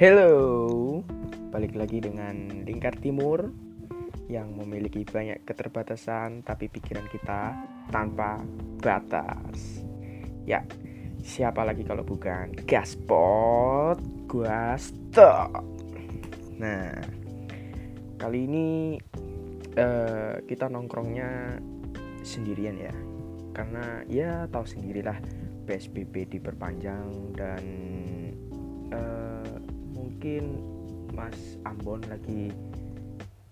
Hello, 0.00 1.04
balik 1.52 1.76
lagi 1.76 2.00
dengan 2.00 2.64
Lingkar 2.64 2.96
Timur 3.04 3.52
yang 4.32 4.56
memiliki 4.56 5.04
banyak 5.04 5.44
keterbatasan 5.44 6.40
tapi 6.40 6.72
pikiran 6.72 7.04
kita 7.12 7.52
tanpa 7.92 8.40
batas. 8.80 9.84
Ya, 10.48 10.64
siapa 11.20 11.68
lagi 11.68 11.84
kalau 11.84 12.00
bukan 12.00 12.48
Gaspot 12.64 14.00
gua 14.24 14.72
stop. 14.80 15.68
Nah, 16.56 16.96
kali 18.16 18.48
ini 18.48 18.96
uh, 19.76 20.40
kita 20.48 20.72
nongkrongnya 20.72 21.60
sendirian 22.24 22.80
ya, 22.80 22.96
karena 23.52 24.00
ya 24.08 24.48
tahu 24.48 24.64
sendirilah 24.64 25.20
PSBB 25.68 26.40
diperpanjang 26.40 27.36
dan 27.36 27.64
uh, 28.96 29.29
mungkin 30.20 30.60
Mas 31.16 31.56
Ambon 31.64 32.04
lagi 32.04 32.52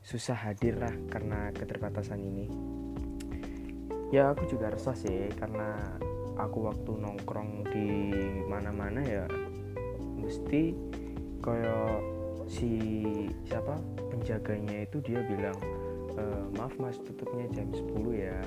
susah 0.04 0.36
hadir 0.36 0.76
lah 0.76 0.92
karena 1.08 1.48
keterbatasan 1.56 2.20
ini. 2.20 2.44
Ya 4.12 4.36
aku 4.36 4.44
juga 4.52 4.76
resah 4.76 4.92
sih 4.92 5.32
karena 5.40 5.80
aku 6.36 6.68
waktu 6.68 6.92
nongkrong 6.92 7.72
di 7.72 8.12
mana-mana 8.52 9.00
ya 9.00 9.24
mesti 10.20 10.76
kayak 11.40 12.04
si 12.44 13.00
siapa 13.48 13.80
penjaganya 14.12 14.84
itu 14.84 15.00
dia 15.00 15.24
bilang 15.24 15.56
e, 16.20 16.52
maaf 16.52 16.76
mas 16.76 17.00
tutupnya 17.00 17.48
jam 17.56 17.72
10 17.72 18.12
ya. 18.12 18.38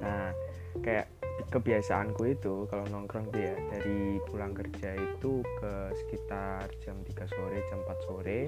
Nah 0.00 0.32
kayak 0.80 1.12
kebiasaanku 1.46 2.22
itu 2.26 2.66
kalau 2.66 2.84
nongkrong 2.90 3.30
tuh 3.30 3.38
ya 3.38 3.54
dari 3.70 4.18
pulang 4.26 4.50
kerja 4.50 4.98
itu 4.98 5.40
ke 5.62 5.72
sekitar 6.04 6.66
jam 6.82 6.98
3 7.06 7.34
sore 7.34 7.58
jam 7.70 7.78
4 7.86 8.06
sore. 8.06 8.40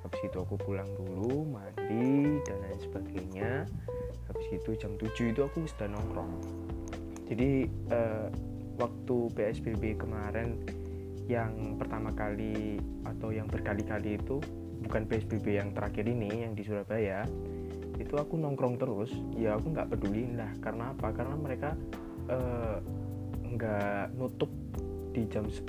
Habis 0.00 0.20
itu 0.24 0.38
aku 0.40 0.56
pulang 0.56 0.88
dulu 0.96 1.44
mandi 1.44 2.40
dan 2.48 2.56
lain 2.64 2.80
sebagainya. 2.80 3.52
Habis 4.32 4.48
itu 4.56 4.70
jam 4.80 4.96
7 4.96 5.32
itu 5.36 5.40
aku 5.44 5.68
sudah 5.68 5.92
nongkrong. 5.92 6.32
Jadi 7.28 7.68
eh, 7.68 8.28
waktu 8.80 9.16
PSBB 9.36 10.00
kemarin 10.00 10.56
yang 11.28 11.78
pertama 11.78 12.10
kali 12.10 12.80
atau 13.06 13.30
yang 13.30 13.46
berkali-kali 13.46 14.18
itu 14.18 14.42
bukan 14.82 15.06
PSBB 15.06 15.60
yang 15.60 15.70
terakhir 15.76 16.08
ini 16.08 16.48
yang 16.48 16.56
di 16.56 16.64
Surabaya 16.64 17.22
itu 18.00 18.16
aku 18.16 18.40
nongkrong 18.40 18.80
terus. 18.80 19.12
Ya 19.36 19.60
aku 19.60 19.76
nggak 19.76 19.92
peduli 19.92 20.32
lah 20.32 20.48
karena 20.64 20.96
apa? 20.96 21.12
Karena 21.12 21.36
mereka 21.36 21.76
nggak 23.54 24.04
uh, 24.06 24.14
nutup 24.16 24.50
di 25.10 25.26
jam 25.26 25.50
10 25.50 25.66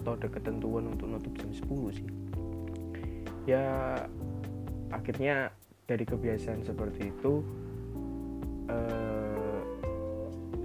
atau 0.00 0.14
ada 0.14 0.28
ketentuan 0.30 0.86
untuk 0.94 1.10
nutup 1.10 1.34
jam 1.34 1.50
10 1.50 1.98
sih. 1.98 2.08
Ya 3.44 3.66
akhirnya 4.94 5.50
dari 5.84 6.06
kebiasaan 6.06 6.64
seperti 6.64 7.10
itu 7.10 7.42
uh, 8.70 9.60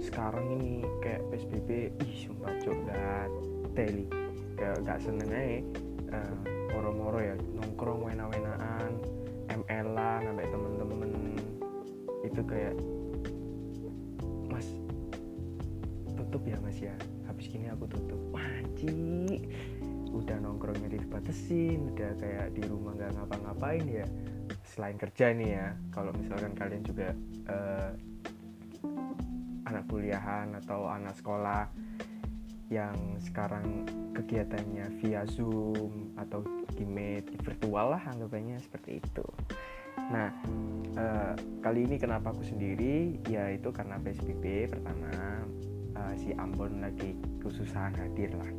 sekarang 0.00 0.46
ini 0.56 0.86
kayak 1.04 1.20
PSBB 1.28 1.92
ih 2.00 2.14
sumpah 2.24 2.54
cok 2.56 2.78
gak 2.88 3.28
teli 3.76 4.06
kayak 4.56 4.78
gak 4.86 4.98
seneng 5.02 5.28
aja. 5.28 5.60
Uh, 6.10 6.34
moro-moro 6.70 7.18
ya 7.18 7.34
nongkrong 7.58 8.02
wena-wenaan 8.06 8.92
ML-an 9.50 10.20
sampai 10.22 10.46
temen-temen. 10.46 11.10
Itu 12.22 12.40
kayak 12.46 12.74
tutup 16.30 16.46
ya 16.46 16.62
mas 16.62 16.78
ya. 16.78 16.94
Habis 17.26 17.50
gini 17.50 17.66
aku 17.66 17.90
tutup. 17.90 18.22
Wajib 18.30 19.42
udah 20.14 20.38
nongkrongnya 20.38 20.94
dibatasin 20.94 21.90
udah 21.90 22.14
kayak 22.22 22.54
di 22.54 22.62
rumah 22.70 22.94
nggak 22.94 23.18
ngapa-ngapain 23.18 23.82
ya. 23.90 24.06
Selain 24.62 24.94
kerja 24.94 25.34
nih 25.34 25.50
ya 25.58 25.66
kalau 25.90 26.14
misalkan 26.14 26.54
kalian 26.54 26.86
juga 26.86 27.10
uh, 27.50 27.90
anak 29.66 29.90
kuliahan 29.90 30.54
atau 30.62 30.86
anak 30.86 31.18
sekolah 31.18 31.66
yang 32.70 32.94
sekarang 33.18 33.82
kegiatannya 34.14 35.02
via 35.02 35.26
zoom 35.26 36.14
atau 36.14 36.46
gimmick 36.78 37.26
virtual 37.42 37.98
lah 37.98 38.02
anggapannya 38.06 38.62
seperti 38.62 39.02
itu. 39.02 39.26
Nah 40.14 40.30
uh, 40.94 41.34
kali 41.58 41.90
ini 41.90 41.98
kenapa 41.98 42.30
aku 42.30 42.46
sendiri? 42.46 43.18
Yaitu 43.26 43.74
karena 43.74 43.98
PSBB 43.98 44.70
pertama 44.70 45.10
uh, 46.00 46.14
si 46.16 46.32
Ambon 46.40 46.80
lagi 46.80 47.12
kesusahan 47.44 47.92
hadir 47.96 48.32
lah. 48.32 48.50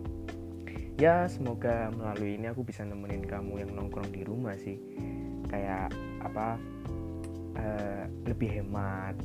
Ya 1.02 1.26
semoga 1.26 1.90
melalui 1.90 2.38
ini 2.38 2.54
aku 2.54 2.62
bisa 2.62 2.86
nemenin 2.86 3.26
kamu 3.26 3.66
yang 3.66 3.72
nongkrong 3.74 4.14
di 4.14 4.22
rumah 4.22 4.54
sih. 4.54 4.78
Kayak 5.50 5.90
apa 6.22 6.62
uh, 7.58 8.06
lebih 8.30 8.62
hemat 8.62 9.18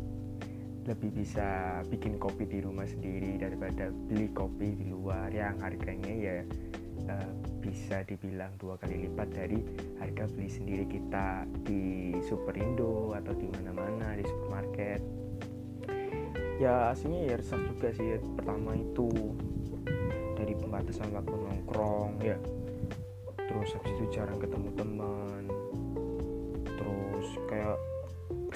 lebih 0.86 1.10
bisa 1.18 1.82
bikin 1.90 2.14
kopi 2.14 2.46
di 2.46 2.62
rumah 2.62 2.86
sendiri 2.86 3.42
daripada 3.42 3.90
beli 4.08 4.30
kopi 4.32 4.72
di 4.72 4.86
luar. 4.88 5.28
Yang 5.34 5.56
harganya 5.60 6.12
ya 6.14 6.36
uh, 7.10 7.30
bisa 7.60 8.06
dibilang 8.06 8.54
dua 8.56 8.78
kali 8.78 9.10
lipat 9.10 9.28
dari 9.34 9.58
harga 9.98 10.30
beli 10.32 10.46
sendiri 10.48 10.86
kita 10.86 11.44
di 11.66 12.14
Superindo 12.24 13.12
atau 13.18 13.34
di 13.34 13.50
mana-mana 13.50 14.14
di 14.14 14.24
supermarket 14.24 15.25
ya 16.56 16.92
aslinya 16.92 17.20
ya 17.28 17.34
resah 17.36 17.60
juga 17.60 17.92
sih 17.92 18.16
pertama 18.36 18.72
itu 18.72 19.08
dari 20.36 20.52
pembatasan 20.56 21.12
waktu 21.12 21.34
nongkrong 21.36 22.12
ya. 22.20 22.36
Terus 23.36 23.72
habis 23.76 23.92
itu 23.96 24.04
jarang 24.12 24.40
ketemu 24.40 24.68
teman. 24.76 25.42
Terus 26.64 27.28
kayak 27.48 27.76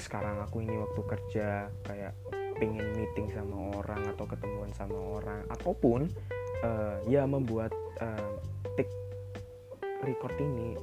sekarang 0.00 0.40
aku 0.44 0.64
ini 0.64 0.76
waktu 0.80 1.00
kerja 1.04 1.68
kayak 1.84 2.12
pengen 2.60 2.84
meeting 2.96 3.28
sama 3.32 3.80
orang 3.80 4.02
atau 4.16 4.24
ketemuan 4.28 4.72
sama 4.76 4.96
orang. 5.20 5.40
Ataupun 5.52 6.08
uh, 6.64 6.96
ya 7.08 7.24
membuat 7.24 7.72
uh, 8.00 8.32
tik 8.76 8.88
record 10.04 10.36
ini 10.40 10.76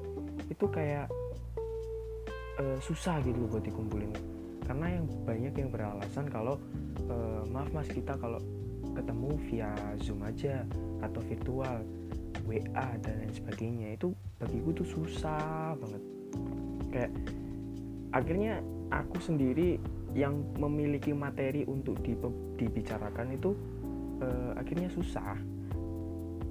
itu 0.49 0.65
kayak 0.69 1.09
uh, 2.61 2.77
susah 2.81 3.21
gitu 3.25 3.49
buat 3.49 3.65
dikumpulin 3.65 4.36
karena 4.67 4.99
yang 4.99 5.05
banyak 5.23 5.53
yang 5.55 5.69
beralasan 5.71 6.27
kalau 6.27 6.59
e, 7.07 7.15
maaf 7.47 7.71
mas 7.71 7.87
kita 7.87 8.19
kalau 8.19 8.43
ketemu 8.91 9.31
via 9.47 9.71
zoom 10.03 10.19
aja 10.27 10.67
atau 10.99 11.23
virtual 11.23 11.87
WA 12.43 12.87
dan 12.99 13.13
lain 13.23 13.33
sebagainya 13.33 13.95
itu 13.95 14.11
bagiku 14.37 14.83
tuh 14.83 14.87
susah 14.87 15.73
banget. 15.79 16.03
Kayak 16.91 17.11
akhirnya 18.11 18.53
aku 18.91 19.17
sendiri 19.23 19.79
yang 20.15 20.43
memiliki 20.59 21.11
materi 21.15 21.63
untuk 21.63 22.03
dibicarakan 22.59 23.39
itu 23.39 23.55
e, 24.19 24.27
akhirnya 24.59 24.91
susah. 24.91 25.39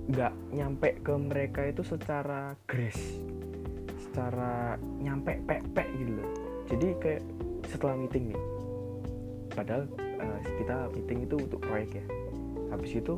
Nggak 0.09 0.33
nyampe 0.57 0.89
ke 1.05 1.15
mereka 1.21 1.61
itu 1.69 1.85
secara 1.85 2.57
grace 2.65 3.21
secara 4.07 4.81
nyampe 4.97 5.45
pek-pek 5.45 5.89
gitu 6.01 6.17
loh 6.17 6.46
jadi 6.67 6.89
kayak 6.99 7.23
setelah 7.67 7.95
meeting 7.99 8.35
nih 8.35 8.41
padahal 9.57 9.85
uh, 10.21 10.39
kita 10.61 10.77
meeting 10.93 11.19
itu 11.25 11.37
untuk 11.41 11.61
proyek 11.65 12.03
ya. 12.03 12.05
Habis 12.69 13.01
itu 13.01 13.15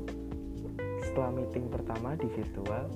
setelah 1.02 1.34
meeting 1.34 1.66
pertama 1.66 2.14
di 2.14 2.28
virtual 2.30 2.86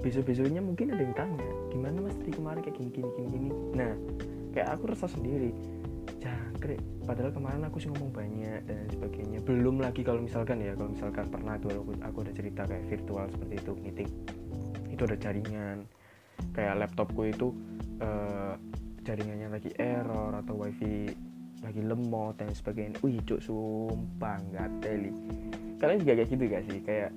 besok-besoknya 0.00 0.64
mungkin 0.64 0.96
ada 0.96 1.02
yang 1.04 1.16
tanya 1.16 1.48
gimana 1.68 1.96
mas 2.00 2.16
tadi 2.16 2.32
kemarin 2.32 2.60
kayak 2.64 2.76
gini 2.76 2.90
gini 2.92 3.08
gini 3.16 3.28
gini? 3.32 3.48
Nah 3.72 3.92
kayak 4.52 4.68
aku 4.76 4.92
rasa 4.92 5.06
sendiri. 5.08 5.54
Jangkrik 6.20 6.80
padahal 7.08 7.32
kemarin 7.32 7.62
aku 7.64 7.80
sih 7.80 7.88
ngomong 7.88 8.12
banyak 8.12 8.60
dan 8.68 8.84
sebagainya. 8.92 9.38
Belum 9.46 9.80
lagi 9.80 10.04
kalau 10.04 10.20
misalkan 10.20 10.60
ya 10.60 10.76
kalau 10.76 10.92
misalkan 10.92 11.24
pernah 11.32 11.56
tuh 11.56 11.72
aku, 11.72 11.90
aku 12.04 12.18
ada 12.28 12.32
cerita 12.36 12.62
kayak 12.68 12.84
virtual 12.90 13.24
seperti 13.32 13.54
itu 13.56 13.72
meeting. 13.80 14.10
Itu 14.92 15.02
ada 15.08 15.16
jaringan. 15.16 15.88
Kayak 16.56 16.74
laptopku 16.84 17.28
itu 17.28 17.52
uh, 18.00 18.56
jaringannya 19.10 19.50
lagi 19.50 19.74
error 19.74 20.30
atau 20.38 20.54
wifi 20.54 21.10
lagi 21.66 21.82
lemot 21.82 22.38
dan 22.38 22.54
sebagainya. 22.54 23.02
Wih 23.02 23.18
cuk 23.26 23.42
sumpah 23.42 24.38
nggak 24.38 24.70
teli. 24.86 25.10
Kalian 25.82 25.98
juga 26.06 26.12
kayak 26.22 26.30
gitu 26.30 26.42
gak 26.46 26.64
sih? 26.70 26.78
Kayak 26.86 27.10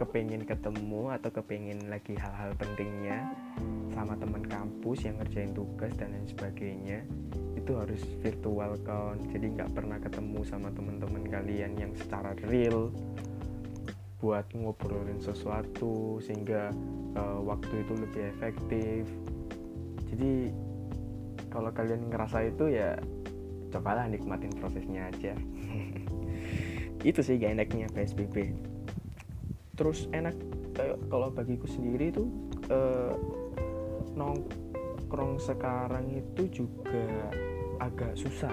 kepengen 0.00 0.42
ketemu 0.48 1.02
atau 1.12 1.28
kepengen 1.28 1.92
lagi 1.92 2.16
hal-hal 2.16 2.56
pentingnya 2.56 3.28
sama 3.92 4.14
teman 4.16 4.46
kampus 4.46 5.04
yang 5.04 5.18
ngerjain 5.20 5.52
tugas 5.52 5.90
dan 5.98 6.14
lain 6.14 6.26
sebagainya 6.30 7.02
itu 7.58 7.74
harus 7.74 7.98
virtual 8.22 8.78
count 8.86 9.18
jadi 9.34 9.58
nggak 9.58 9.74
pernah 9.74 9.98
ketemu 9.98 10.46
sama 10.46 10.70
teman-teman 10.70 11.26
kalian 11.26 11.74
yang 11.74 11.90
secara 11.98 12.38
real 12.46 12.94
buat 14.22 14.46
ngobrolin 14.54 15.18
sesuatu 15.18 16.22
sehingga 16.22 16.70
uh, 17.14 17.38
waktu 17.42 17.86
itu 17.86 17.92
lebih 17.94 18.22
efektif. 18.34 19.02
Jadi 20.10 20.50
kalau 21.58 21.74
kalian 21.74 22.06
ngerasa 22.06 22.46
itu 22.46 22.70
ya 22.70 22.94
cobalah 23.74 24.06
nikmatin 24.06 24.54
prosesnya 24.54 25.10
aja. 25.10 25.34
Itu 27.10 27.18
sih 27.18 27.34
gak 27.42 27.58
enaknya 27.58 27.90
PSBB 27.90 28.54
terus 29.78 30.10
enak 30.10 30.34
kalau 31.06 31.30
bagiku 31.30 31.70
sendiri 31.70 32.10
itu 32.10 32.26
uh, 32.74 33.14
nongkrong 34.18 35.38
sekarang 35.38 36.10
itu 36.18 36.50
juga 36.50 37.30
agak 37.78 38.18
susah. 38.18 38.50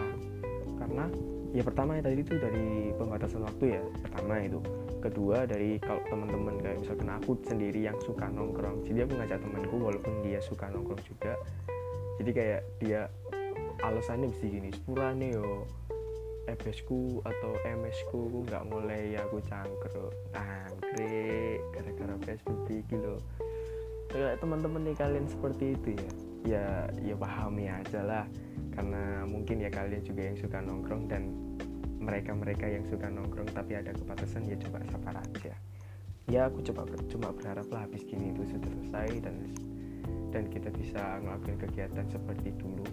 Karena 0.78 1.10
ya 1.50 1.66
pertama 1.66 1.98
ya 1.98 2.06
tadi 2.06 2.22
itu 2.22 2.38
dari 2.38 2.94
pembatasan 2.94 3.42
waktu 3.42 3.82
ya 3.82 3.84
pertama 4.06 4.38
itu. 4.38 4.62
Kedua 5.02 5.50
dari 5.50 5.82
kalau 5.82 6.02
teman-teman 6.06 6.62
kayak 6.62 6.78
misalkan 6.86 7.10
aku 7.10 7.38
sendiri 7.42 7.90
yang 7.90 7.98
suka 8.06 8.30
nongkrong. 8.30 8.86
Jadi 8.86 9.10
aku 9.10 9.14
ngajak 9.18 9.40
temanku 9.42 9.76
walaupun 9.82 10.14
dia 10.22 10.38
suka 10.46 10.70
nongkrong 10.70 11.02
juga 11.10 11.34
jadi 12.22 12.32
kayak 12.32 12.62
dia 12.82 13.02
alasannya 13.84 14.32
mesti 14.32 14.46
gini 14.48 14.70
sepurane 14.72 15.36
yo 15.36 15.68
ebesku 16.46 17.26
atau 17.26 17.58
MS 17.66 17.98
ku 18.14 18.46
nggak 18.46 18.64
mulai 18.70 19.18
ya 19.18 19.26
aku 19.26 19.42
cangkruk 19.50 20.14
angkrik 20.38 21.60
gara-gara 21.74 22.16
PSBB 22.22 22.86
gitu 22.88 23.18
kayak 24.14 24.38
teman-teman 24.40 24.86
nih 24.86 24.96
kalian 24.96 25.26
seperti 25.28 25.74
itu 25.74 25.98
ya 25.98 26.10
ya 26.46 26.66
ya 27.02 27.16
pahami 27.18 27.68
aja 27.68 28.00
lah. 28.06 28.26
Karena 28.72 29.26
mungkin 29.26 29.66
ya 29.66 29.70
kalian 29.74 30.04
juga 30.06 30.22
yang 30.30 30.38
suka 30.38 30.58
nongkrong 30.62 31.10
dan 31.10 31.34
mereka-mereka 32.00 32.70
yang 32.70 32.86
suka 32.86 33.10
nongkrong 33.10 33.50
tapi 33.50 33.82
ada 33.82 33.92
kebatasan 33.92 34.46
ya 34.46 34.56
coba 34.62 34.86
sabar 34.94 35.16
aja. 35.26 35.54
Ya 36.30 36.50
aku 36.50 36.62
coba 36.72 36.86
cuma 37.10 37.34
berharap 37.34 37.68
lah 37.74 37.86
habis 37.90 38.06
gini 38.06 38.34
itu 38.34 38.46
sudah 38.50 38.70
selesai 38.70 39.10
dan 39.26 39.36
dan 40.36 40.52
kita 40.52 40.68
bisa 40.76 41.24
ngelakuin 41.24 41.56
kegiatan 41.64 42.06
seperti 42.12 42.52
dulu. 42.60 42.84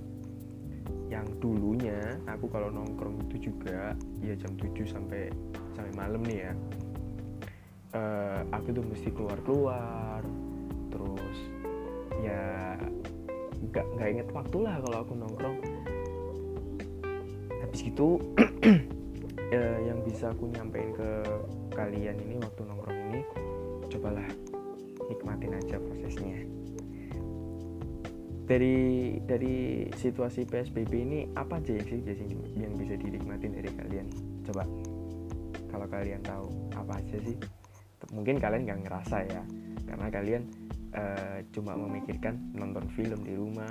Yang 1.10 1.26
dulunya 1.42 1.98
aku 2.30 2.46
kalau 2.46 2.70
nongkrong 2.70 3.18
itu 3.26 3.50
juga 3.50 3.98
ya 4.22 4.38
jam 4.38 4.54
7 4.54 4.70
sampai 4.86 5.34
sampai 5.74 5.92
malam 5.98 6.22
nih 6.22 6.46
ya. 6.46 6.52
Uh, 7.92 8.40
aku 8.54 8.72
tuh 8.72 8.84
mesti 8.86 9.10
keluar 9.10 9.36
keluar 9.44 10.22
terus 10.88 11.38
ya 12.22 12.78
nggak 13.68 13.86
nggak 13.98 14.08
inget 14.08 14.28
waktu 14.30 14.56
lah 14.62 14.78
kalau 14.78 14.98
aku 15.02 15.12
nongkrong. 15.18 15.58
Habis 17.58 17.80
gitu 17.82 18.22
uh, 19.50 19.78
yang 19.90 19.98
bisa 20.06 20.30
aku 20.30 20.46
nyampein 20.54 20.94
ke 20.94 21.10
kalian 21.74 22.14
ini 22.22 22.38
waktu 22.38 22.62
nongkrong 22.62 23.00
ini 23.10 23.20
cobalah 23.90 24.28
nikmatin 25.10 25.52
aja 25.58 25.76
prosesnya 25.76 26.61
dari 28.46 29.18
dari 29.22 29.86
situasi 29.94 30.44
PSBB 30.44 30.92
ini 30.92 31.18
apa 31.38 31.62
aja 31.62 31.78
sih 31.78 32.02
yang 32.58 32.74
bisa 32.74 32.94
dinikmatin 32.98 33.54
dari 33.54 33.70
kalian? 33.70 34.06
Coba 34.44 34.66
kalau 35.70 35.86
kalian 35.86 36.20
tahu 36.26 36.46
apa 36.74 36.98
aja 36.98 37.16
sih? 37.22 37.36
Mungkin 38.10 38.42
kalian 38.42 38.66
nggak 38.66 38.80
ngerasa 38.86 39.16
ya 39.24 39.42
karena 39.86 40.06
kalian 40.10 40.42
uh, 40.96 41.38
cuma 41.54 41.78
memikirkan 41.78 42.38
nonton 42.56 42.88
film 42.92 43.20
di 43.22 43.34
rumah 43.38 43.70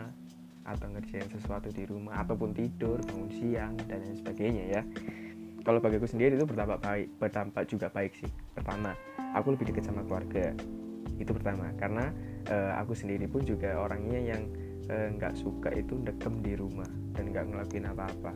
atau 0.61 0.87
ngerjain 0.93 1.25
sesuatu 1.33 1.73
di 1.73 1.89
rumah 1.89 2.21
ataupun 2.21 2.53
tidur 2.53 3.01
bangun 3.09 3.31
siang 3.33 3.73
dan 3.89 4.05
lain 4.05 4.17
sebagainya 4.17 4.63
ya. 4.79 4.81
Kalau 5.61 5.77
bagi 5.77 6.01
aku 6.01 6.09
sendiri 6.09 6.37
itu 6.37 6.45
berdampak 6.45 6.81
baik 6.81 7.07
berdampak 7.21 7.63
juga 7.69 7.91
baik 7.93 8.17
sih. 8.17 8.29
Pertama 8.55 8.97
aku 9.35 9.53
lebih 9.53 9.73
dekat 9.73 9.89
sama 9.89 10.01
keluarga. 10.05 10.53
Itu 11.21 11.37
pertama 11.37 11.69
karena 11.77 12.09
uh, 12.49 12.73
aku 12.81 12.97
sendiri 12.97 13.29
pun 13.29 13.45
juga 13.45 13.77
orangnya 13.77 14.19
yang 14.33 14.43
eh, 14.89 15.07
nggak 15.13 15.33
uh, 15.35 15.39
suka 15.39 15.69
itu 15.77 15.99
dekem 16.01 16.41
di 16.41 16.57
rumah 16.57 16.89
dan 17.13 17.29
nggak 17.29 17.45
ngelakuin 17.53 17.85
apa-apa. 17.91 18.33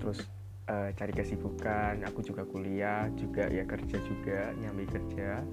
Terus 0.00 0.24
uh, 0.70 0.88
cari 0.96 1.12
kesibukan 1.12 2.00
aku 2.08 2.24
juga 2.24 2.48
kuliah 2.48 3.10
juga 3.18 3.50
ya 3.52 3.68
kerja 3.68 3.98
juga 4.00 4.52
nyambi 4.56 4.86
kerja. 4.88 5.44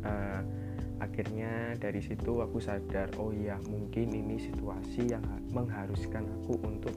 Uh, 0.00 0.42
akhirnya 1.00 1.76
dari 1.80 2.04
situ 2.04 2.44
aku 2.44 2.60
sadar 2.60 3.08
oh 3.16 3.32
iya 3.32 3.56
mungkin 3.68 4.12
ini 4.12 4.36
situasi 4.36 5.08
yang 5.08 5.24
mengharuskan 5.48 6.28
aku 6.28 6.60
untuk 6.60 6.92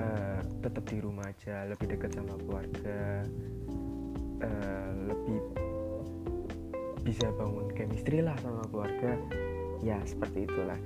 uh, 0.00 0.40
tetap 0.64 0.84
di 0.88 0.98
rumah 1.00 1.28
aja 1.28 1.68
lebih 1.68 1.92
dekat 1.92 2.16
sama 2.16 2.40
keluarga 2.40 3.28
uh, 4.40 4.92
lebih 5.12 5.40
bisa 7.02 7.26
bangun 7.34 7.66
chemistry 7.74 8.22
lah 8.22 8.38
sama 8.40 8.62
keluarga. 8.70 9.18
Ya 9.82 9.98
seperti 10.06 10.46
itulah. 10.46 10.78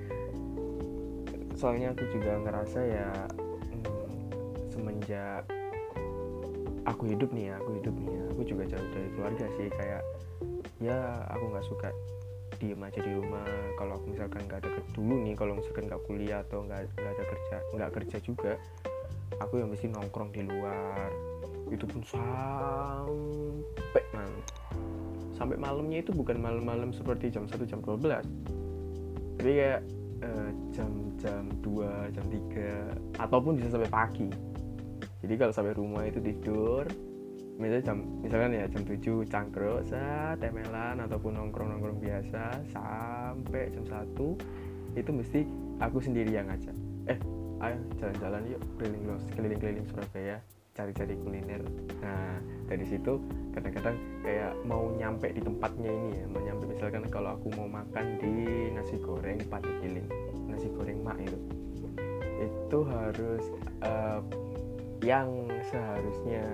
Soalnya 1.53 1.93
aku 1.93 2.05
juga 2.13 2.37
ngerasa 2.41 2.79
ya 2.81 3.09
hmm, 3.29 4.69
semenjak 4.73 5.45
aku 6.85 7.13
hidup 7.13 7.29
nih 7.33 7.53
ya 7.53 7.55
aku 7.61 7.69
hidup 7.77 7.93
nih 7.93 8.13
ya. 8.13 8.23
Aku 8.33 8.41
juga 8.45 8.63
jauh 8.65 8.89
dari 8.93 9.09
keluarga 9.13 9.45
sih 9.57 9.67
kayak 9.69 10.03
ya 10.81 11.25
aku 11.29 11.43
nggak 11.53 11.65
suka 11.69 11.89
diem 12.57 12.81
aja 12.81 12.99
di 13.01 13.11
rumah. 13.13 13.45
Kalau 13.77 14.01
misalkan 14.09 14.41
nggak 14.49 14.59
ada 14.65 14.69
dulu 14.97 15.15
nih 15.21 15.37
kalau 15.37 15.53
misalkan 15.61 15.85
nggak 15.85 16.01
kuliah 16.09 16.41
atau 16.41 16.65
nggak 16.65 16.81
ada 16.97 17.23
kerja 17.23 17.57
nggak 17.77 17.91
kerja 18.01 18.17
juga 18.25 18.57
aku 19.37 19.61
yang 19.61 19.69
mesti 19.69 19.85
nongkrong 19.93 20.33
di 20.33 20.41
luar. 20.41 21.09
Itu 21.69 21.85
pun 21.85 22.01
sampai 22.01 23.05
malam 24.15 24.41
sampai 25.37 25.55
malamnya 25.61 26.01
itu 26.01 26.09
bukan 26.11 26.41
malam-malam 26.41 26.89
seperti 26.89 27.29
jam 27.29 27.45
1 27.45 27.53
jam 27.69 27.79
12 27.85 28.25
tapi 29.37 29.51
kayak 29.53 29.85
uh, 30.25 30.49
jam 30.73 30.89
jam 31.21 31.45
2 31.61 32.15
jam 32.17 32.25
3 32.25 33.21
ataupun 33.21 33.61
bisa 33.61 33.69
sampai 33.69 33.89
pagi. 33.89 34.29
Jadi 35.21 35.33
kalau 35.37 35.53
sampai 35.53 35.77
rumah 35.77 36.09
itu 36.09 36.17
tidur 36.17 36.89
misalnya 37.57 37.89
jam 37.89 37.97
misalkan 38.21 38.53
ya 38.53 38.65
jam 38.69 38.83
7 38.85 39.33
cangkruk 39.33 39.81
saat 39.89 40.37
temelan 40.37 41.01
ataupun 41.01 41.41
nongkrong-nongkrong 41.41 41.97
biasa 41.97 42.61
sampai 42.69 43.73
jam 43.73 43.81
1 43.81 44.13
itu 44.93 45.09
mesti 45.09 45.41
aku 45.81 45.97
sendiri 45.97 46.37
yang 46.37 46.45
ngajak 46.53 46.73
eh 47.09 47.19
ayo 47.65 47.77
jalan-jalan 47.97 48.41
yuk 48.45 48.61
keliling 48.77 49.03
keliling-keliling 49.33 49.85
Surabaya 49.89 50.37
cari-cari 50.77 51.17
kuliner. 51.25 51.65
Nah 52.05 52.37
dari 52.69 52.85
situ 52.85 53.17
kadang-kadang 53.57 53.97
kayak 54.21 54.53
mau 54.69 54.93
nyampe 54.93 55.33
di 55.33 55.41
tempatnya 55.41 55.89
ini 55.89 56.09
ya 56.21 56.25
mau 56.29 56.41
nyampe 56.45 56.63
misalkan 56.69 57.03
kalau 57.09 57.33
aku 57.33 57.49
mau 57.57 57.65
makan 57.81 58.21
di 58.21 58.69
nasi 58.77 59.01
goreng 59.01 59.41
pati 59.49 59.71
giling 59.81 60.05
nasi 60.45 60.69
goreng 60.69 61.01
mak 61.01 61.17
itu. 61.17 61.39
Itu 62.37 62.85
harus 62.85 63.43
uh, 63.81 64.21
yang 65.01 65.49
seharusnya 65.73 66.45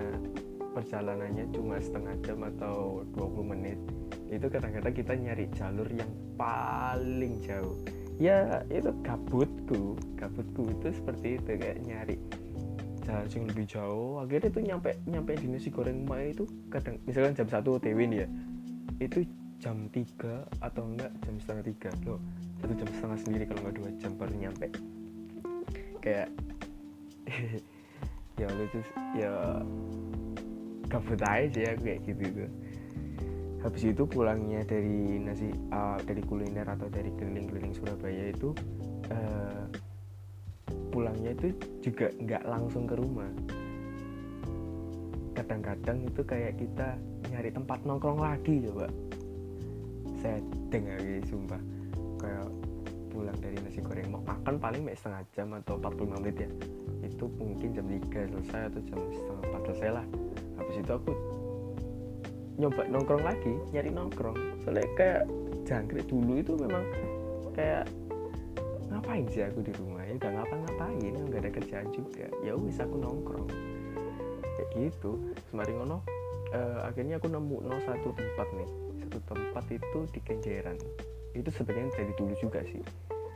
perjalanannya 0.72 1.44
cuma 1.52 1.76
setengah 1.78 2.16
jam 2.24 2.40
atau 2.56 3.04
20 3.14 3.52
menit 3.52 3.78
itu 4.32 4.50
kadang-kadang 4.50 4.94
kita 4.96 5.12
nyari 5.14 5.46
jalur 5.54 5.86
yang 5.92 6.08
paling 6.40 7.38
jauh. 7.44 7.76
Ya 8.16 8.64
itu 8.72 8.88
kabutku 9.04 10.00
kabutku 10.16 10.70
itu 10.70 10.88
seperti 10.96 11.36
itu 11.36 11.50
kayak 11.60 11.78
nyari 11.84 12.16
jalan 13.04 13.28
yang 13.28 13.44
lebih 13.46 13.66
jauh. 13.68 14.12
Akhirnya 14.20 14.48
itu 14.50 14.60
nyampe 14.64 14.90
nyampe 15.04 15.32
di 15.36 15.46
nasi 15.46 15.68
goreng 15.68 16.08
emak 16.08 16.34
itu 16.34 16.44
kadang 16.72 16.96
misalkan 17.04 17.36
jam 17.36 17.48
satu 17.48 17.76
TW 17.76 17.98
nih 18.08 18.18
ya 18.24 18.28
itu 19.02 19.26
jam 19.62 19.88
3 19.88 20.60
atau 20.60 20.82
enggak 20.84 21.12
jam 21.24 21.34
setengah 21.40 21.64
tiga. 21.72 21.90
Loh 22.04 22.20
satu 22.60 22.72
jam 22.76 22.88
setengah 22.88 23.18
sendiri 23.20 23.44
kalau 23.48 23.60
nggak 23.68 23.76
dua 23.76 23.90
jam 24.00 24.12
baru 24.16 24.34
nyampe. 24.36 24.66
Kayak 26.00 26.28
ya 28.40 28.48
lucu 28.50 28.80
ya 29.14 29.32
kabut 30.90 31.20
aja 31.24 31.48
sih 31.48 31.62
ya 31.64 31.72
kayak 31.76 32.00
gitu 32.08 32.24
tuh. 32.44 32.50
Habis 33.64 33.82
itu 33.96 34.02
pulangnya 34.04 34.60
dari 34.68 35.16
nasi 35.24 35.48
uh, 35.72 35.96
dari 36.04 36.20
kuliner 36.20 36.68
atau 36.68 36.84
dari 36.92 37.08
keliling-keliling 37.16 37.72
Surabaya 37.72 38.28
itu 38.28 38.52
uh, 39.08 39.64
pulangnya 40.94 41.34
itu 41.34 41.50
juga 41.82 42.06
nggak 42.22 42.46
langsung 42.46 42.86
ke 42.86 42.94
rumah. 42.94 43.26
Kadang-kadang 45.34 46.06
itu 46.06 46.22
kayak 46.22 46.54
kita 46.62 46.94
nyari 47.34 47.50
tempat 47.50 47.82
nongkrong 47.82 48.22
lagi 48.22 48.62
coba. 48.70 48.86
Saya 50.22 50.38
dengar 50.70 51.02
gitu 51.02 51.34
sumpah. 51.34 51.58
Kayak 52.22 52.46
pulang 53.10 53.38
dari 53.42 53.58
nasi 53.58 53.82
goreng 53.82 54.14
mau 54.14 54.22
makan 54.22 54.54
paling 54.62 54.86
setengah 54.94 55.22
jam 55.34 55.50
atau 55.58 55.74
45 55.82 56.22
menit 56.22 56.36
ya. 56.46 56.50
Itu 57.02 57.26
mungkin 57.42 57.74
jam 57.74 57.86
3 57.90 58.30
selesai 58.30 58.62
atau 58.70 58.80
jam 58.86 58.98
setengah 59.10 59.42
4 59.50 59.66
selesai 59.66 59.90
lah. 59.90 60.06
Habis 60.62 60.76
itu 60.78 60.92
aku 60.94 61.12
nyoba 62.54 62.82
nongkrong 62.86 63.24
lagi 63.26 63.52
nyari 63.74 63.90
nongkrong. 63.90 64.38
Soalnya 64.62 64.86
kayak 64.94 65.22
jangkrik 65.66 66.06
dulu 66.06 66.38
itu 66.38 66.54
memang 66.54 66.86
kayak 67.54 67.90
ngapain 68.90 69.26
sih 69.30 69.42
aku 69.42 69.62
di 69.62 69.74
rumah 69.74 69.93
ya 70.14 70.22
udah 70.22 70.30
ngapa-ngapain 70.30 71.14
nggak 71.26 71.40
ada 71.42 71.50
kerjaan 71.50 71.88
juga. 71.90 72.30
Ya 72.46 72.54
wis 72.54 72.78
aku 72.78 73.02
nongkrong. 73.02 73.50
Kayak 74.54 74.68
gitu. 74.78 75.18
Semarin 75.50 75.82
ngono 75.82 75.98
uh, 76.54 76.86
akhirnya 76.86 77.18
aku 77.18 77.26
nemu 77.34 77.56
no 77.66 77.74
satu 77.82 78.14
tempat 78.14 78.46
nih. 78.54 78.70
Satu 79.02 79.18
tempat 79.26 79.64
itu 79.74 79.98
di 80.14 80.20
Kenjeran. 80.22 80.78
Itu 81.34 81.50
sebenarnya 81.50 81.90
dari 81.98 82.14
dulu 82.14 82.30
juga 82.38 82.62
sih. 82.62 82.78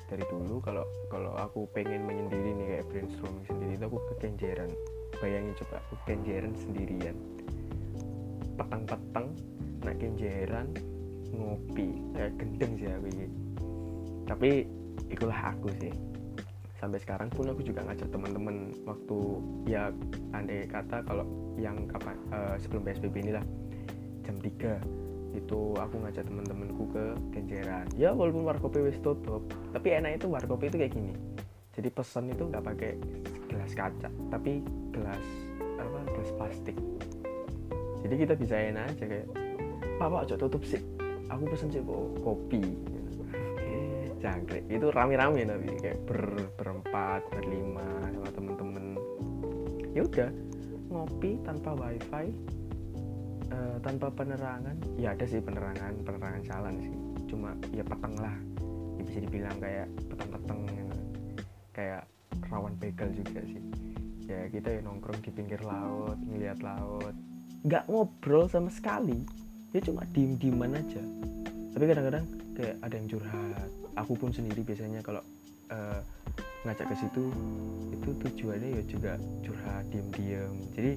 Dari 0.06 0.22
dulu 0.30 0.62
kalau 0.62 0.86
kalau 1.10 1.34
aku 1.34 1.66
pengen 1.74 2.06
menyendiri 2.06 2.54
nih 2.54 2.66
kayak 2.78 2.86
brainstorming 2.94 3.42
sendiri 3.50 3.74
itu 3.74 3.84
aku 3.90 3.98
ke 3.98 4.14
Kenjeran. 4.22 4.70
Bayangin 5.18 5.58
coba 5.58 5.82
aku 5.82 5.94
Kenjeran 6.06 6.54
sendirian. 6.54 7.18
Petang-petang 8.54 9.34
naik 9.82 9.98
kenjeran 9.98 10.70
ngopi. 11.34 11.90
Kayak 12.14 12.38
gendeng 12.38 12.72
sih 12.78 12.86
aku 12.86 13.06
ini. 13.18 13.26
Tapi 14.30 14.50
itulah 15.10 15.38
aku 15.50 15.74
sih 15.82 15.90
sampai 16.78 16.98
sekarang 17.02 17.28
pun 17.34 17.50
aku 17.50 17.66
juga 17.66 17.82
ngajak 17.82 18.08
teman-teman 18.14 18.70
waktu 18.86 19.18
ya 19.66 19.90
andai 20.30 20.62
kata 20.70 21.02
kalau 21.02 21.26
yang 21.58 21.90
kapan 21.90 22.14
uh, 22.30 22.54
sebelum 22.54 22.86
PSBB 22.86 23.26
inilah 23.26 23.42
jam 24.22 24.38
3 24.38 25.34
itu 25.34 25.60
aku 25.76 25.94
ngajak 26.00 26.24
teman-temanku 26.24 26.88
ke 26.94 27.04
Kenjeran. 27.34 27.84
Ya 27.98 28.14
walaupun 28.14 28.46
warkop 28.46 28.78
wis 28.78 28.96
tutup 29.02 29.44
tapi 29.74 29.92
enak 29.98 30.22
itu 30.22 30.30
warkop 30.30 30.62
itu 30.62 30.78
kayak 30.78 30.94
gini. 30.94 31.12
Jadi 31.74 31.88
pesan 31.90 32.30
itu 32.30 32.46
nggak 32.46 32.64
pakai 32.64 32.92
gelas 33.50 33.72
kaca 33.74 34.08
tapi 34.30 34.62
gelas 34.94 35.24
apa 35.82 35.98
gelas 36.14 36.30
plastik. 36.38 36.76
Jadi 38.06 38.14
kita 38.14 38.34
bisa 38.38 38.54
enak 38.54 38.94
aja 38.94 39.04
kayak 39.04 39.26
pak 39.98 40.06
pak 40.06 40.22
tutup 40.38 40.62
sih. 40.62 40.80
Aku 41.28 41.44
pesen 41.44 41.68
sih 41.68 41.82
kopi 42.24 42.62
jangkrik. 44.18 44.64
Itu 44.66 44.90
rame-rame 44.90 45.46
tapi 45.46 45.66
kayak 45.78 45.98
ber, 46.04 46.22
berempat 46.58 47.22
berlima 47.32 47.86
sama 48.12 48.28
temen-temen. 48.34 48.84
Ya 49.94 50.02
udah 50.04 50.30
ngopi 50.88 51.38
tanpa 51.46 51.74
wifi 51.78 52.26
uh, 53.54 53.76
tanpa 53.82 54.10
penerangan. 54.12 54.76
Ya 54.98 55.14
ada 55.14 55.24
sih 55.24 55.40
penerangan 55.40 56.02
penerangan 56.02 56.42
jalan 56.44 56.74
sih. 56.82 56.94
Cuma 57.30 57.54
ya 57.70 57.84
peteng 57.86 58.14
lah. 58.18 58.36
Ya 58.98 59.02
bisa 59.06 59.18
dibilang 59.22 59.56
kayak 59.62 59.86
peteng-peteng 60.10 60.60
kayak 61.72 62.02
rawan 62.50 62.74
begal 62.82 63.10
juga 63.14 63.40
sih. 63.46 63.62
Ya 64.26 64.44
kita 64.50 64.68
ya 64.76 64.80
nongkrong 64.84 65.22
di 65.24 65.30
pinggir 65.32 65.62
laut 65.62 66.18
ngeliat 66.26 66.60
laut. 66.60 67.14
Nggak 67.62 67.86
ngobrol 67.86 68.50
sama 68.50 68.68
sekali. 68.68 69.22
Ya 69.70 69.80
cuma 69.84 70.02
diem 70.10 70.34
dieman 70.36 70.74
aja. 70.74 71.02
Tapi 71.72 71.84
kadang-kadang 71.86 72.26
kayak 72.56 72.76
ada 72.82 72.94
yang 72.98 73.06
curhat 73.06 73.70
aku 73.98 74.14
pun 74.14 74.30
sendiri 74.30 74.62
biasanya 74.62 75.02
kalau 75.02 75.22
uh, 75.74 76.00
ngajak 76.66 76.90
ke 76.90 76.96
situ 76.98 77.22
itu 77.94 78.08
tujuannya 78.18 78.68
ya 78.78 78.82
juga 78.86 79.12
curhat 79.46 79.86
diem-diem. 79.90 80.54
Jadi 80.74 80.92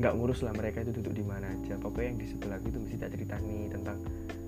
nggak 0.00 0.12
ngurus 0.16 0.40
lah 0.44 0.56
mereka 0.56 0.84
itu 0.84 0.92
duduk 1.00 1.14
di 1.16 1.24
mana 1.24 1.52
aja. 1.52 1.76
Pokoknya 1.76 2.16
yang 2.16 2.18
di 2.20 2.26
sebelah 2.28 2.58
itu 2.64 2.78
mesti 2.80 2.96
tak 3.00 3.10
cerita 3.12 3.36
nih 3.40 3.72
tentang 3.72 3.98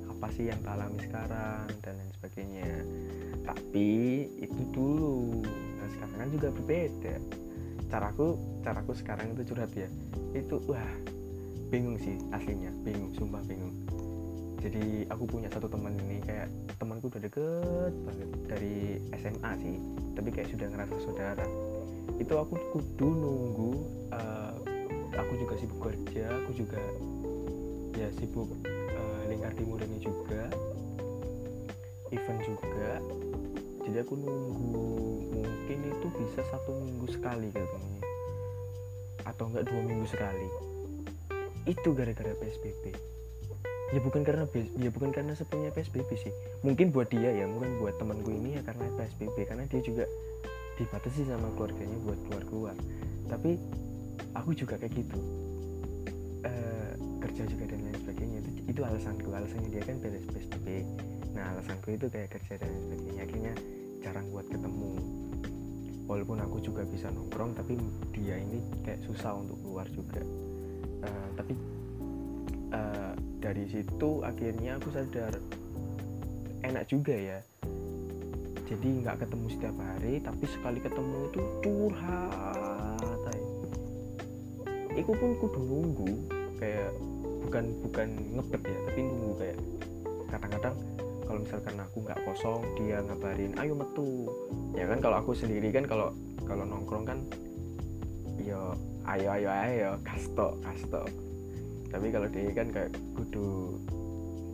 apa 0.09 0.27
sih 0.33 0.49
yang 0.49 0.61
tak 0.65 0.73
alami 0.81 0.99
sekarang 1.05 1.67
dan 1.85 1.93
lain 2.01 2.13
sebagainya. 2.21 2.71
Tapi 3.45 3.89
itu 4.41 4.61
dulu. 4.73 5.45
Nah 5.77 5.89
sekarang 5.93 6.17
kan 6.17 6.29
juga 6.33 6.49
berbeda. 6.53 7.15
Caraku 7.93 8.41
caraku 8.65 8.93
sekarang 8.97 9.37
itu 9.37 9.53
curhat 9.53 9.71
ya. 9.77 9.89
Itu 10.33 10.65
wah 10.65 10.93
bingung 11.69 12.01
sih 12.01 12.17
aslinya. 12.33 12.73
Bingung 12.81 13.13
sumpah 13.13 13.45
bingung 13.45 13.84
jadi 14.65 15.05
aku 15.13 15.29
punya 15.29 15.53
satu 15.53 15.69
teman 15.69 15.93
ini 16.09 16.25
kayak 16.25 16.49
temanku 16.81 17.13
udah 17.13 17.21
deket 17.21 17.93
banget 18.09 18.31
dari 18.49 18.77
SMA 19.21 19.53
sih 19.61 19.77
tapi 20.17 20.29
kayak 20.33 20.49
sudah 20.57 20.67
ngerasa 20.73 20.97
saudara. 21.05 21.45
Itu 22.17 22.41
aku 22.41 22.57
kudu 22.73 23.09
nunggu 23.13 23.73
uh, 24.09 24.57
aku 25.13 25.33
juga 25.37 25.61
sibuk 25.61 25.81
kerja 25.85 26.33
aku 26.33 26.51
juga 26.57 26.81
ya 27.93 28.09
sibuk 28.17 28.49
uh, 28.65 29.23
lingkar 29.29 29.53
timur 29.53 29.77
ini 29.85 30.01
juga 30.01 30.49
event 32.09 32.41
juga. 32.49 33.05
Jadi 33.85 34.01
aku 34.01 34.17
nunggu 34.17 34.89
mungkin 35.29 35.79
itu 35.93 36.07
bisa 36.25 36.41
satu 36.49 36.73
minggu 36.81 37.13
sekali 37.13 37.53
katanya 37.53 38.01
atau 39.29 39.45
enggak 39.53 39.69
dua 39.69 39.81
minggu 39.85 40.09
sekali. 40.09 40.49
Itu 41.69 41.93
gara-gara 41.93 42.33
PSBB 42.41 43.14
ya 43.93 44.01
bukan 44.01 44.25
karena 44.25 44.49
ya 44.81 44.89
bukan 44.89 45.11
karena 45.13 45.37
sepenuhnya 45.37 45.75
PSBB 45.75 46.11
sih. 46.17 46.33
Mungkin 46.65 46.95
buat 46.95 47.13
dia 47.13 47.29
ya 47.29 47.45
mungkin 47.45 47.77
buat 47.83 47.99
temanku 48.01 48.33
ini 48.33 48.57
ya 48.57 48.63
karena 48.65 48.89
PSBB 48.97 49.37
karena 49.45 49.65
dia 49.69 49.81
juga 49.85 50.09
dibatasi 50.81 51.29
sama 51.29 51.53
keluarganya 51.59 51.99
buat 52.01 52.19
keluar 52.25 52.45
keluar. 52.49 52.77
Tapi 53.29 53.61
aku 54.33 54.51
juga 54.57 54.81
kayak 54.81 54.95
gitu. 54.97 55.19
E, 56.45 56.53
kerja 57.21 57.43
juga 57.45 57.65
dan 57.69 57.81
lain 57.85 57.99
sebagainya. 58.01 58.39
Itu, 58.41 58.51
itu 58.73 58.81
alasanku. 58.81 59.29
Alasannya 59.29 59.69
dia 59.69 59.83
kan 59.85 59.97
beres 60.01 60.25
PSBB 60.33 60.69
nah 61.35 61.51
alasanku 61.51 61.99
itu 61.99 62.07
kayak 62.07 62.31
kerja 62.31 62.63
dan 62.63 62.71
lain 62.71 62.83
sebagainya. 62.89 63.21
Akhirnya 63.27 63.53
jarang 64.01 64.27
buat 64.33 64.47
ketemu. 64.49 64.93
Walaupun 66.05 66.37
aku 66.41 66.61
juga 66.61 66.85
bisa 66.85 67.09
nongkrong 67.09 67.57
tapi 67.57 67.81
dia 68.13 68.37
ini 68.37 68.61
kayak 68.85 69.05
susah 69.05 69.37
untuk 69.37 69.61
keluar 69.61 69.87
juga. 69.93 70.23
E, 71.05 71.09
tapi 71.37 71.55
uh, 72.75 73.04
dari 73.45 73.69
situ 73.69 74.25
akhirnya 74.25 74.81
aku 74.81 74.89
sadar 74.89 75.37
enak 76.65 76.89
juga 76.89 77.13
ya. 77.13 77.39
Jadi 78.65 79.05
nggak 79.05 79.21
ketemu 79.21 79.47
setiap 79.53 79.77
hari 79.77 80.25
tapi 80.25 80.45
sekali 80.49 80.81
ketemu 80.81 81.29
itu 81.29 81.41
curhat 81.61 83.21
Iku 84.95 85.11
pun 85.11 85.37
kudu 85.43 85.61
nunggu 85.61 86.13
kayak 86.57 86.95
bukan 87.45 87.65
bukan 87.85 88.09
ngebet 88.39 88.63
ya 88.63 88.79
tapi 88.89 89.01
nunggu 89.05 89.33
kayak 89.37 89.59
kadang-kadang 90.31 90.77
kalau 91.27 91.39
misalkan 91.43 91.77
aku 91.83 91.97
nggak 92.07 92.21
kosong 92.25 92.63
dia 92.81 92.99
ngabarin 93.05 93.53
ayo 93.61 93.75
metu. 93.77 94.31
Ya 94.73 94.89
kan 94.89 95.05
kalau 95.05 95.21
aku 95.21 95.37
sendiri 95.37 95.69
kan 95.69 95.85
kalau 95.85 96.15
kalau 96.49 96.65
nongkrong 96.65 97.05
kan 97.05 97.19
yo 98.41 98.73
ayo 99.05 99.29
ayo 99.37 99.51
ayo 99.53 99.91
kasto 100.07 100.57
kasto 100.65 101.05
tapi 101.95 102.11
kalau 102.11 102.27
dia 102.27 102.51
kan 102.51 102.69
kayak 102.75 102.91
kudu 103.15 103.79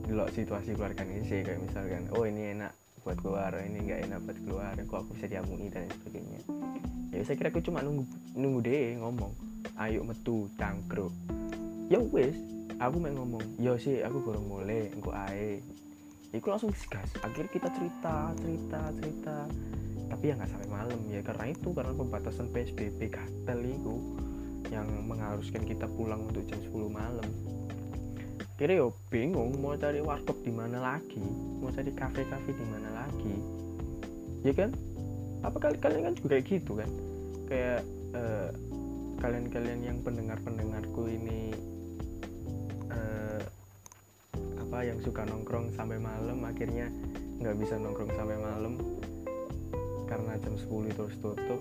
dulu 0.05 0.25
situasi 0.29 0.77
keluarga 0.77 1.09
ini 1.09 1.25
sih 1.25 1.41
kayak 1.41 1.65
misalkan 1.65 2.05
oh 2.13 2.29
ini 2.29 2.53
enak 2.53 2.77
buat 3.01 3.17
keluar 3.25 3.57
ini 3.65 3.81
nggak 3.81 4.01
enak 4.13 4.19
buat 4.29 4.39
keluar 4.45 4.75
kok 4.77 4.99
aku 5.01 5.11
bisa 5.17 5.27
diamuni 5.33 5.73
dan 5.73 5.89
sebagainya. 5.89 6.41
Ya 7.17 7.25
saya 7.25 7.37
kira 7.41 7.49
aku 7.49 7.65
cuma 7.65 7.81
nunggu 7.81 8.05
nunggu 8.37 8.61
deh 8.61 9.01
ngomong 9.01 9.33
ayo 9.81 10.05
metu 10.05 10.53
cangkro 10.61 11.09
ya 11.89 11.97
wes 12.13 12.37
aku 12.77 13.01
main 13.01 13.17
ngomong 13.17 13.41
yo 13.57 13.73
ya 13.73 13.81
sih 13.81 13.97
aku 14.05 14.21
baru 14.21 14.41
mulai 14.45 14.93
engko 14.93 15.11
ae. 15.17 15.65
Iku 16.37 16.47
langsung 16.53 16.77
gas 16.93 17.09
akhirnya 17.25 17.49
kita 17.49 17.69
cerita 17.73 18.37
cerita 18.37 18.81
cerita. 19.01 19.37
Tapi 20.13 20.25
ya 20.29 20.35
nggak 20.37 20.51
sampai 20.53 20.69
malam 20.69 21.01
ya 21.09 21.25
karena 21.25 21.45
itu 21.49 21.69
karena 21.73 21.97
pembatasan 21.97 22.53
psbb 22.53 23.01
gatel 23.09 23.61
itu 23.65 23.95
yang 24.71 24.87
mengharuskan 25.05 25.67
kita 25.67 25.91
pulang 25.99 26.23
untuk 26.31 26.47
jam 26.47 26.63
10 26.63 26.87
malam. 26.89 27.29
Kira 28.55 28.79
yo 28.79 28.95
bingung 29.11 29.59
mau 29.59 29.75
cari 29.75 29.99
warkop 29.99 30.39
di 30.47 30.53
mana 30.55 30.79
lagi? 30.79 31.19
Mau 31.59 31.75
cari 31.75 31.91
kafe-kafe 31.91 32.55
di 32.55 32.67
mana 32.71 32.89
lagi? 33.03 33.35
Ya 34.47 34.55
kan? 34.55 34.71
Apa 35.43 35.57
kali 35.59 35.77
kalian 35.83 36.13
kan 36.13 36.15
juga 36.17 36.39
kayak 36.39 36.47
gitu 36.47 36.73
kan? 36.79 36.91
Kayak 37.51 37.81
uh, 38.15 38.51
kalian-kalian 39.19 39.81
yang 39.81 39.99
pendengar-pendengarku 40.05 41.09
ini 41.09 41.57
uh, 42.93 43.43
apa 44.61 44.79
yang 44.87 45.01
suka 45.03 45.27
nongkrong 45.27 45.73
sampai 45.75 45.99
malam 45.99 46.45
akhirnya 46.47 46.93
nggak 47.41 47.57
bisa 47.59 47.81
nongkrong 47.81 48.13
sampai 48.13 48.37
malam 48.39 48.77
karena 50.05 50.37
jam 50.37 50.55
10 50.55 50.95
terus 50.95 51.17
tutup. 51.19 51.61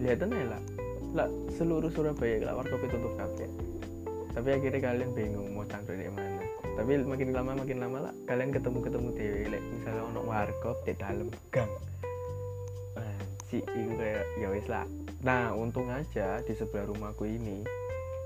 Lihat 0.00 0.22
aja 0.22 0.56
lah 0.56 0.79
lah 1.16 1.28
seluruh 1.58 1.90
Surabaya 1.92 2.46
lah 2.46 2.54
warkop 2.60 2.80
itu 2.86 2.96
tutup 2.96 3.14
kafe 3.18 3.46
tapi 4.30 4.48
akhirnya 4.54 4.80
kalian 4.80 5.10
bingung 5.10 5.58
mau 5.58 5.66
cangkruk 5.66 5.98
di 5.98 6.06
mana. 6.06 6.38
Tapi 6.78 7.02
makin 7.02 7.34
lama 7.34 7.52
makin 7.58 7.78
lama 7.82 7.98
lah 8.08 8.14
kalian 8.30 8.54
ketemu 8.54 8.78
ketemu 8.78 9.08
dewe 9.18 9.42
like, 9.50 9.66
misalnya 9.74 10.02
ono 10.06 10.20
warkop 10.22 10.76
di 10.86 10.94
dalam 10.94 11.28
gang. 11.50 11.72
Si 13.50 13.58
itu 13.58 13.90
kayak 13.98 14.22
ya 14.38 14.48
wis 14.54 14.70
lah. 14.70 14.86
Nah 15.26 15.50
untung 15.50 15.90
aja 15.90 16.38
di 16.46 16.54
sebelah 16.54 16.86
rumahku 16.86 17.26
ini 17.26 17.66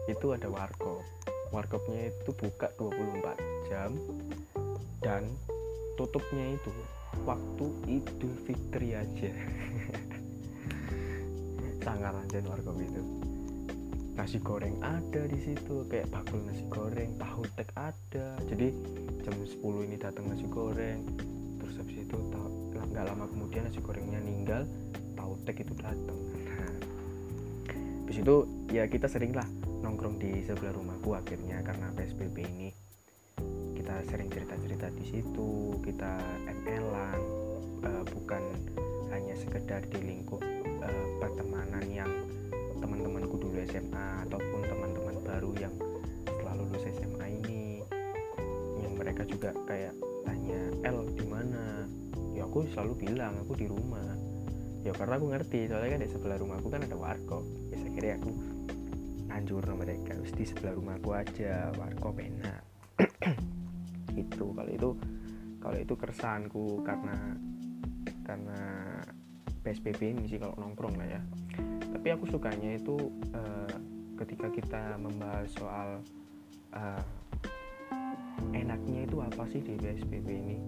itu 0.05 0.37
ada 0.37 0.53
warkop 0.53 1.01
warkopnya 1.49 2.13
itu 2.13 2.31
buka 2.37 2.69
24 2.77 3.71
jam 3.73 3.97
dan 5.01 5.25
tutupnya 5.97 6.59
itu 6.59 6.73
waktu 7.25 7.67
Idul 7.89 8.35
Fitri 8.45 8.99
aja 8.99 9.33
sangat 11.85 12.17
dan 12.33 12.49
warkop 12.49 12.81
itu 12.81 13.05
nasi 14.15 14.39
goreng 14.39 14.79
ada 14.81 15.27
di 15.27 15.39
situ 15.43 15.85
kayak 15.91 16.09
bakul 16.09 16.39
nasi 16.47 16.65
goreng 16.71 17.19
tahu 17.19 17.43
tek 17.59 17.69
ada. 17.75 18.39
Jadi 18.47 18.71
jam 19.27 19.35
10 19.35 19.87
ini 19.91 19.97
datang 19.99 20.31
nasi 20.31 20.47
goreng. 20.47 21.03
Terus 21.61 21.75
habis 21.83 21.99
itu 22.07 22.17
nggak 22.73 23.05
lama 23.11 23.27
kemudian 23.27 23.67
nasi 23.67 23.83
gorengnya 23.83 24.23
ninggal 24.23 24.63
tahu 25.19 25.35
tek 25.43 25.67
itu 25.67 25.75
datang. 25.77 26.19
Habis 28.07 28.17
itu 28.23 28.37
ya 28.71 28.87
kita 28.87 29.11
sering 29.11 29.35
lah 29.35 29.47
nongkrong 29.83 30.23
di 30.23 30.47
sebelah 30.47 30.79
rumahku 30.79 31.19
akhirnya 31.19 31.59
karena 31.67 31.91
psbb 31.99 32.37
ini. 32.55 32.71
Kita 33.75 33.99
sering 34.07 34.31
cerita-cerita 34.31 34.95
di 34.95 35.05
situ 35.11 35.75
kita 35.83 36.23
ML-an 36.47 37.21
uh, 37.83 38.05
bukan 38.15 38.43
hanya 39.11 39.35
sekedar 39.35 39.83
di 39.91 39.99
lingkup 39.99 40.54
pertemanan 41.35 41.83
yang 41.91 42.11
teman-temanku 42.79 43.35
dulu 43.43 43.59
SMA 43.67 44.23
ataupun 44.31 44.63
teman-teman 44.71 45.19
baru 45.27 45.51
yang 45.59 45.75
setelah 46.31 46.63
lulus 46.63 46.87
SMA 46.95 47.27
ini 47.43 47.83
yang 48.79 48.95
mereka 48.95 49.27
juga 49.27 49.51
kayak 49.67 49.99
tanya 50.23 50.63
L 50.87 51.11
di 51.11 51.27
mana? 51.27 51.91
Ya 52.39 52.47
aku 52.47 52.71
selalu 52.71 53.11
bilang 53.11 53.35
aku 53.43 53.59
di 53.59 53.67
rumah. 53.67 54.15
Ya 54.87 54.95
karena 54.95 55.19
aku 55.19 55.27
ngerti 55.35 55.67
soalnya 55.67 55.99
kan 55.99 56.01
di 56.07 56.11
sebelah 56.15 56.39
rumahku 56.39 56.71
kan 56.71 56.87
ada 56.87 56.95
warkop. 56.95 57.43
Ya 57.75 57.83
kira 57.83 58.15
aku 58.15 58.31
anjur 59.35 59.67
mereka. 59.75 60.15
Terus 60.15 60.33
di 60.39 60.45
sebelah 60.47 60.79
rumahku 60.79 61.11
aja 61.19 61.75
warkop 61.75 62.15
enak. 62.23 62.63
Itu 64.23 64.55
kalau 64.55 64.71
itu 64.71 64.91
kalau 65.59 65.79
itu 65.83 65.95
keresahanku 65.99 66.87
karena 66.87 67.35
karena 68.23 68.61
PSBB 69.65 70.13
ini 70.13 70.29
sih 70.29 70.37
kalau 70.37 70.53
nongkrong 70.61 71.01
lah 71.01 71.09
ya. 71.09 71.21
Tapi 71.97 72.13
aku 72.13 72.29
sukanya 72.29 72.77
itu 72.77 73.09
uh, 73.33 73.75
ketika 74.21 74.53
kita 74.53 75.01
membahas 75.01 75.49
soal 75.57 76.05
uh, 76.77 77.05
enaknya 78.53 79.09
itu 79.09 79.25
apa 79.25 79.49
sih 79.49 79.65
di 79.65 79.81
PSBB 79.81 80.29
ini? 80.29 80.59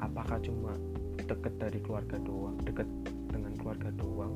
Apakah 0.00 0.40
cuma 0.40 0.72
deket 1.20 1.52
dari 1.60 1.78
keluarga 1.84 2.16
doang 2.16 2.56
deket 2.64 2.88
dengan 3.28 3.52
keluarga 3.60 3.92
doang? 3.92 4.32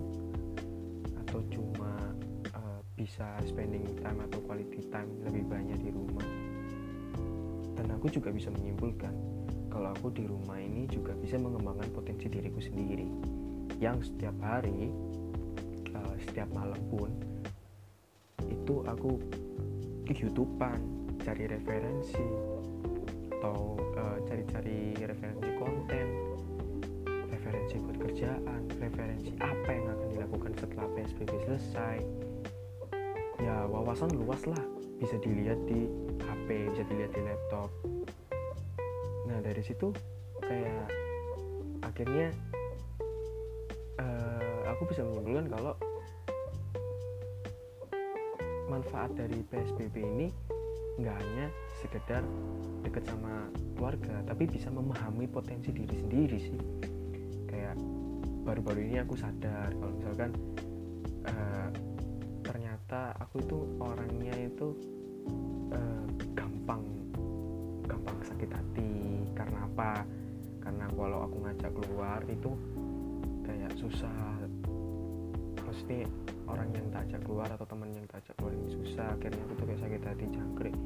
Atau 1.25 1.41
cuma 1.49 2.13
uh, 2.53 2.81
bisa 2.93 3.25
spending 3.49 3.89
time 4.05 4.21
atau 4.29 4.45
quality 4.45 4.85
time 4.93 5.09
lebih 5.25 5.49
banyak 5.49 5.81
di 5.81 5.89
rumah? 5.89 6.29
Dan 7.81 7.89
aku 7.97 8.13
juga 8.13 8.29
bisa 8.29 8.53
menyimpulkan 8.53 9.40
kalau 9.71 9.95
aku 9.95 10.11
di 10.11 10.27
rumah 10.27 10.59
ini 10.59 10.85
juga 10.91 11.15
bisa 11.15 11.39
mengembangkan 11.39 11.89
potensi 11.95 12.27
diriku 12.27 12.59
sendiri. 12.59 13.07
Yang 13.79 14.13
setiap 14.13 14.37
hari 14.43 14.91
uh, 15.95 16.15
setiap 16.27 16.51
malam 16.53 16.79
pun 16.91 17.11
itu 18.51 18.83
aku 18.85 19.17
ke 20.05 20.13
YouTubean 20.27 20.81
cari 21.23 21.47
referensi 21.47 22.27
atau 23.41 23.79
uh, 23.97 24.19
cari-cari 24.27 24.99
referensi 25.01 25.49
konten 25.57 26.07
referensi 27.31 27.75
buat 27.81 27.97
kerjaan 28.05 28.61
referensi 28.77 29.33
apa 29.41 29.71
yang 29.71 29.87
akan 29.97 30.09
dilakukan 30.13 30.53
setelah 30.61 30.87
PSBB 30.99 31.33
selesai. 31.47 31.97
Ya 33.41 33.65
wawasan 33.65 34.13
luas 34.13 34.45
lah 34.45 34.61
bisa 35.01 35.17
dilihat 35.25 35.57
di 35.65 35.89
HP 36.21 36.69
bisa 36.77 36.85
dilihat 36.85 37.13
di 37.17 37.23
laptop 37.25 37.73
nah 39.31 39.39
dari 39.39 39.63
situ 39.63 39.95
kayak 40.43 40.91
akhirnya 41.87 42.35
uh, 44.03 44.61
aku 44.75 44.91
bisa 44.91 45.07
menyimpulkan 45.07 45.47
kalau 45.55 45.75
manfaat 48.67 49.11
dari 49.15 49.39
PSBB 49.47 49.95
ini 50.03 50.29
nggak 50.99 51.17
hanya 51.17 51.47
sekedar 51.81 52.23
deket 52.83 53.07
sama 53.07 53.49
keluarga 53.79 54.21
tapi 54.27 54.51
bisa 54.51 54.69
memahami 54.69 55.31
potensi 55.31 55.71
diri 55.71 55.97
sendiri 55.97 56.39
sih. 56.39 56.59
Kayak 57.49 57.79
baru-baru 58.45 58.81
ini 58.85 58.97
aku 59.03 59.15
sadar 59.17 59.71
kalau 59.75 59.93
misalkan 59.97 60.31
uh, 61.29 61.69
ternyata 62.47 63.15
aku 63.21 63.43
itu 63.43 63.59
orangnya 63.79 64.35
itu 64.39 64.75
uh, 65.75 66.05
gampang 66.35 66.83
gampang 68.01 68.25
sakit 68.25 68.49
hati. 68.49 68.93
Karena 69.37 69.69
apa? 69.69 70.09
Karena 70.65 70.89
kalau 70.89 71.29
aku 71.29 71.37
ngajak 71.45 71.73
keluar 71.77 72.21
itu 72.33 72.51
kayak 73.45 73.77
susah. 73.77 74.41
Pasti 75.61 76.09
orang 76.49 76.73
yang 76.73 76.89
tak 76.89 77.05
ajak 77.13 77.21
keluar 77.29 77.49
atau 77.53 77.69
teman 77.69 77.93
yang 77.93 78.09
tak 78.09 78.25
ajak 78.25 78.35
keluar 78.41 78.57
ini 78.57 78.69
susah. 78.73 79.07
Akhirnya 79.21 79.43
aku 79.45 79.53
tuh 79.61 79.67
kayak 79.69 79.81
sakit 79.85 80.01
hati 80.01 80.25
jangkrik. 80.33 80.77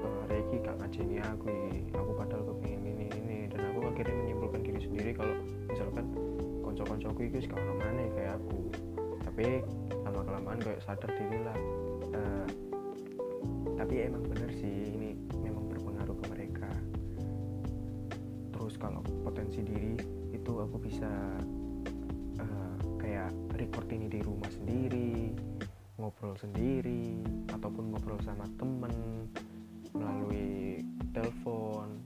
Uh, 0.00 0.22
Reiki 0.32 0.56
gak 0.64 0.76
ngajeni 0.80 1.18
aku 1.20 1.52
aku 1.92 2.10
padahal 2.16 2.42
kepingin 2.56 2.80
ini 2.96 3.06
ini. 3.12 3.38
Dan 3.52 3.60
aku 3.76 3.92
akhirnya 3.92 4.16
menyimpulkan 4.16 4.60
diri 4.64 4.80
sendiri 4.80 5.10
kalau 5.12 5.36
misalkan 5.68 6.06
konco-koncoku 6.64 7.20
itu 7.28 7.44
sekarang 7.44 7.76
mana 7.76 8.08
kayak 8.16 8.40
aku. 8.40 8.58
Tapi 9.20 9.60
lama 10.00 10.20
kelamaan 10.24 10.60
kayak 10.64 10.80
sadar 10.80 11.12
diri 11.12 11.38
lah. 11.44 11.58
Uh, 12.16 12.48
tapi 13.76 14.08
emang 14.08 14.24
bener 14.24 14.50
sih 14.56 14.95
potensi 19.26 19.58
diri 19.66 19.98
itu 20.30 20.52
aku 20.62 20.78
bisa 20.78 21.10
uh, 22.38 22.78
kayak 23.02 23.34
record 23.58 23.90
ini 23.90 24.06
di 24.06 24.22
rumah 24.22 24.46
sendiri 24.54 25.34
ngobrol 25.98 26.38
sendiri 26.38 27.18
ataupun 27.50 27.90
ngobrol 27.90 28.20
sama 28.22 28.46
temen 28.60 29.26
melalui 29.90 30.84
telepon. 31.10 31.98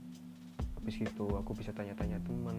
Habis 0.81 0.97
gitu 0.97 1.37
aku 1.37 1.53
bisa 1.53 1.69
tanya-tanya 1.69 2.17
temen 2.25 2.57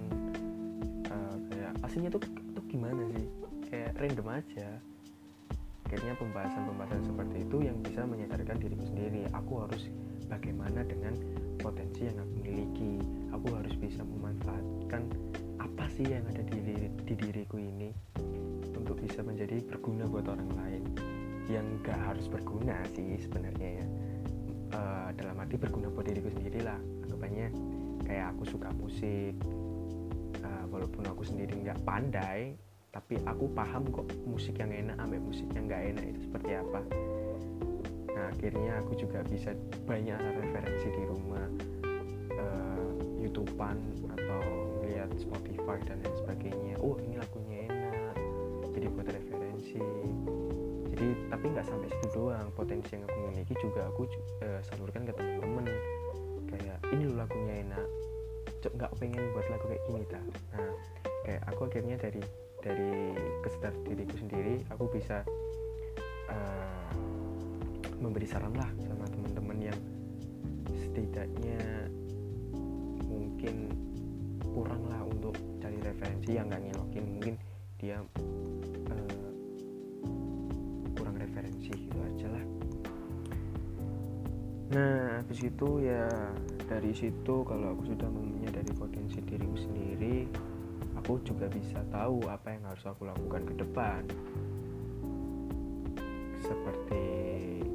uh, 1.10 1.36
kayak 1.50 1.72
aslinya 1.82 2.14
tuh 2.14 2.22
tuh 2.54 2.64
gimana 2.70 3.02
sih? 3.16 3.26
Kayak 3.66 3.98
random 3.98 4.28
aja 4.30 4.68
akhirnya 5.92 6.16
pembahasan-pembahasan 6.16 7.04
seperti 7.04 7.36
itu 7.44 7.56
yang 7.68 7.76
bisa 7.84 8.08
menyadarkan 8.08 8.56
diriku 8.56 8.80
sendiri. 8.88 9.28
Aku 9.36 9.60
harus 9.60 9.92
bagaimana 10.24 10.80
dengan 10.88 11.12
potensi 11.60 12.08
yang 12.08 12.16
aku 12.16 12.34
miliki? 12.40 12.96
Aku 13.28 13.52
harus 13.52 13.76
bisa 13.76 14.00
memanfaatkan 14.00 15.04
apa 15.60 15.84
sih 15.92 16.08
yang 16.08 16.24
ada 16.32 16.40
di, 16.48 16.88
di 16.88 17.12
diriku 17.12 17.60
ini 17.60 17.92
untuk 18.72 19.04
bisa 19.04 19.20
menjadi 19.20 19.60
berguna 19.68 20.08
buat 20.08 20.32
orang 20.32 20.48
lain? 20.56 20.82
Yang 21.52 21.84
gak 21.84 22.00
harus 22.00 22.24
berguna 22.24 22.80
sih 22.96 23.20
sebenarnya 23.20 23.84
ya. 23.84 23.86
Uh, 24.72 25.12
dalam 25.12 25.36
arti 25.44 25.60
berguna 25.60 25.92
buat 25.92 26.08
diriku 26.08 26.32
sendiri 26.32 26.64
lah 26.64 26.80
anggapannya 27.04 27.52
kayak 28.08 28.32
aku 28.32 28.48
suka 28.48 28.72
musik 28.80 29.36
uh, 30.40 30.64
walaupun 30.72 31.04
aku 31.04 31.28
sendiri 31.28 31.60
nggak 31.60 31.76
pandai 31.84 32.56
tapi 32.92 33.16
aku 33.24 33.48
paham 33.56 33.88
kok 33.88 34.04
musik 34.28 34.60
yang 34.60 34.68
enak 34.68 35.00
ambil 35.00 35.32
musik 35.32 35.48
yang 35.56 35.64
nggak 35.64 35.96
enak 35.96 36.04
itu 36.12 36.20
seperti 36.28 36.50
apa. 36.60 36.80
Nah 38.12 38.24
akhirnya 38.28 38.72
aku 38.84 38.92
juga 39.00 39.24
bisa 39.24 39.56
banyak 39.88 40.20
referensi 40.20 40.88
di 40.92 41.02
rumah 41.08 41.48
uh, 42.36 42.92
youtubean 43.16 43.80
atau 44.12 44.44
lihat 44.84 45.08
Spotify 45.16 45.80
dan 45.88 46.04
lain 46.04 46.16
sebagainya. 46.20 46.76
Oh 46.84 47.00
ini 47.00 47.16
lagunya 47.16 47.64
enak 47.72 48.16
jadi 48.76 48.86
buat 48.92 49.08
referensi. 49.08 49.80
Jadi 50.92 51.08
tapi 51.32 51.44
nggak 51.48 51.64
sampai 51.64 51.88
situ 51.88 52.08
doang. 52.12 52.52
Potensi 52.52 52.92
yang 52.92 53.08
aku 53.08 53.18
miliki 53.32 53.56
juga 53.56 53.88
aku 53.88 54.04
uh, 54.44 54.60
salurkan 54.68 55.08
ke 55.08 55.16
teman-teman 55.16 55.64
kayak 56.52 56.76
ini 56.92 57.08
loh 57.08 57.24
lagunya 57.24 57.64
enak. 57.64 57.88
Nggak 58.68 58.92
pengen 59.00 59.24
buat 59.32 59.48
lagu 59.48 59.64
kayak 59.64 59.82
gini 59.88 60.04
ta 60.06 60.20
nah 60.54 60.70
kayak 61.26 61.42
aku 61.50 61.66
akhirnya 61.66 61.96
dari 61.98 62.22
dari 62.62 63.10
kesedar 63.42 63.74
diriku 63.82 64.14
sendiri 64.22 64.62
aku 64.70 64.86
bisa 64.94 65.26
uh, 66.30 66.90
memberi 67.98 68.26
saran 68.26 68.54
lah 68.54 68.70
sama 68.86 69.06
teman-teman 69.10 69.58
yang 69.58 69.80
setidaknya 70.70 71.90
mungkin 73.06 73.70
kurang 74.52 74.82
lah 74.86 75.02
untuk 75.06 75.34
cari 75.58 75.78
referensi 75.82 76.30
yang 76.38 76.46
nggak 76.46 76.62
ngelokin. 76.70 77.04
Mungkin 77.18 77.34
dia 77.82 77.98
uh, 78.90 79.30
kurang 80.94 81.16
referensi 81.18 81.70
gitu 81.72 81.98
aja 81.98 82.26
lah. 82.30 82.44
Nah 84.72 85.20
habis 85.20 85.40
itu 85.42 85.68
ya 85.84 86.06
dari 86.70 86.92
situ 86.96 87.34
kalau 87.44 87.76
aku 87.76 87.92
sudah 87.92 88.08
sendiri 88.08 88.31
aku 91.12 91.28
juga 91.28 91.44
bisa 91.52 91.76
tahu 91.92 92.24
apa 92.24 92.56
yang 92.56 92.64
harus 92.72 92.88
aku 92.88 93.04
lakukan 93.04 93.44
ke 93.44 93.52
depan. 93.60 94.00
Seperti 96.40 97.04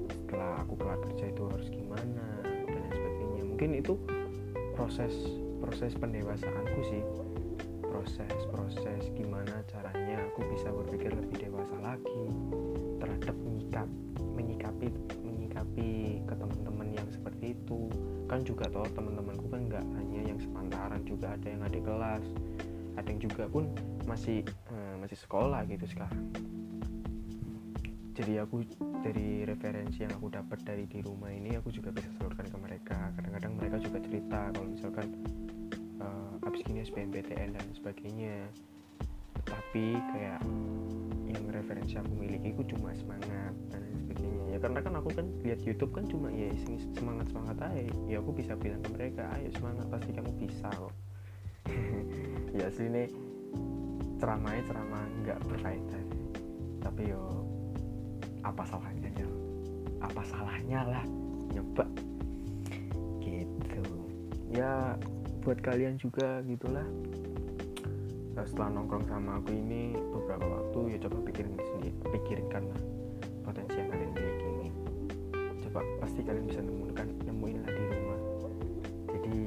setelah 0.09 0.65
aku 0.65 0.73
kelar 0.73 0.97
kerja 1.05 1.29
itu 1.29 1.45
harus 1.45 1.69
gimana 1.69 2.41
dan 2.41 2.65
lain 2.65 2.93
sebagainya. 2.97 3.43
Mungkin 3.45 3.69
itu 3.77 3.93
proses 4.73 5.13
proses 5.61 5.93
pendewasaanku 6.01 6.81
sih. 6.89 7.05
Proses-proses 7.85 9.13
gimana 9.13 9.61
caranya 9.69 10.17
aku 10.33 10.41
bisa 10.57 10.73
berpikir 10.73 11.13
lebih 11.13 11.37
dewasa 11.37 11.77
lagi 11.77 12.25
terhadap 12.97 13.37
menyikap 13.37 13.89
menyikapi 14.33 14.89
menyikapi 15.21 16.25
ke 16.25 16.33
teman-teman 16.33 16.89
yang 16.89 17.05
seperti 17.13 17.53
itu. 17.53 17.85
Kan 18.25 18.41
juga 18.41 18.65
toh 18.65 18.89
teman-temanku 18.97 19.45
kan 19.53 19.61
nggak 19.69 19.85
hanya 19.93 20.25
yang 20.25 20.41
sepantaran 20.41 21.05
juga 21.05 21.37
ada 21.37 21.47
yang 21.53 21.61
adik 21.69 21.85
kelas 21.85 22.25
ada 22.97 23.07
yang 23.13 23.21
juga 23.21 23.45
pun 23.45 23.69
masih 24.09 24.41
uh, 24.73 24.95
masih 24.99 25.17
sekolah 25.21 25.61
gitu 25.69 25.85
sekarang. 25.85 26.33
Jadi 28.17 28.41
aku 28.41 28.65
dari 29.05 29.45
referensi 29.45 30.01
yang 30.01 30.17
aku 30.17 30.33
dapat 30.33 30.65
dari 30.65 30.89
di 30.89 31.05
rumah 31.05 31.29
ini 31.29 31.53
aku 31.53 31.69
juga 31.69 31.93
bisa 31.93 32.09
salurkan 32.17 32.49
ke 32.49 32.57
mereka. 32.57 32.97
Kadang-kadang 33.13 33.53
mereka 33.53 33.77
juga 33.77 34.01
cerita 34.01 34.49
kalau 34.57 34.67
misalkan 34.73 35.07
uh, 36.01 36.47
abis 36.49 36.65
gini 36.65 36.81
SBMPTN 36.81 37.53
dan 37.53 37.65
sebagainya. 37.77 38.49
Tapi 39.45 40.01
kayak 40.17 40.41
yang 41.29 41.45
referensi 41.53 41.93
aku 42.01 42.09
miliki 42.17 42.57
itu 42.57 42.73
cuma 42.73 42.89
semangat 42.97 43.53
dan 43.69 43.85
sebagainya. 44.01 44.43
Ya 44.49 44.57
karena 44.57 44.79
kan 44.81 44.93
aku 44.97 45.09
kan 45.13 45.29
lihat 45.45 45.61
YouTube 45.61 45.93
kan 45.93 46.09
cuma 46.09 46.33
ya 46.33 46.49
semangat 46.97 47.29
semangat 47.29 47.57
aja. 47.69 47.85
Ya 48.09 48.17
aku 48.17 48.33
bisa 48.33 48.57
bilang 48.57 48.81
ke 48.81 48.89
mereka 48.97 49.29
ayo 49.37 49.53
semangat 49.53 49.85
pasti 49.93 50.09
kamu 50.09 50.33
bisa 50.41 50.73
kok 50.73 50.93
ya 52.57 52.65
asli 52.67 52.89
nih 52.89 53.07
ceramahnya 54.17 54.63
ceramah 54.65 55.05
nggak 55.21 55.39
berfaedah 55.45 56.03
tapi 56.81 57.13
yo 57.13 57.37
apa 58.47 58.63
salahnya 58.63 59.11
ya? 59.11 59.29
Apa 59.99 60.21
salahnya 60.23 60.79
lah? 60.87 61.03
Nyoba. 61.51 61.85
Gitu. 63.19 63.83
Ya 64.55 64.95
buat 65.43 65.59
kalian 65.59 65.99
juga 65.99 66.39
gitulah. 66.47 66.87
Setelah 68.37 68.69
nongkrong 68.79 69.03
sama 69.09 69.41
aku 69.41 69.51
ini 69.51 69.97
beberapa 69.97 70.45
waktu 70.45 70.95
ya 70.95 70.97
coba 71.09 71.17
pikirin 71.25 71.57
sendiri 71.57 71.89
pikirkan 72.13 72.69
lah 72.69 72.81
potensi 73.41 73.75
yang 73.81 73.89
kalian 73.89 74.11
miliki 74.13 74.47
ini. 74.47 74.69
Coba 75.67 75.81
pasti 75.99 76.21
kalian 76.21 76.45
bisa 76.45 76.61
nemukan 76.61 77.07
nemuin 77.25 77.57
lah 77.65 77.71
di 77.73 77.83
rumah. 77.91 78.19
Jadi 79.11 79.37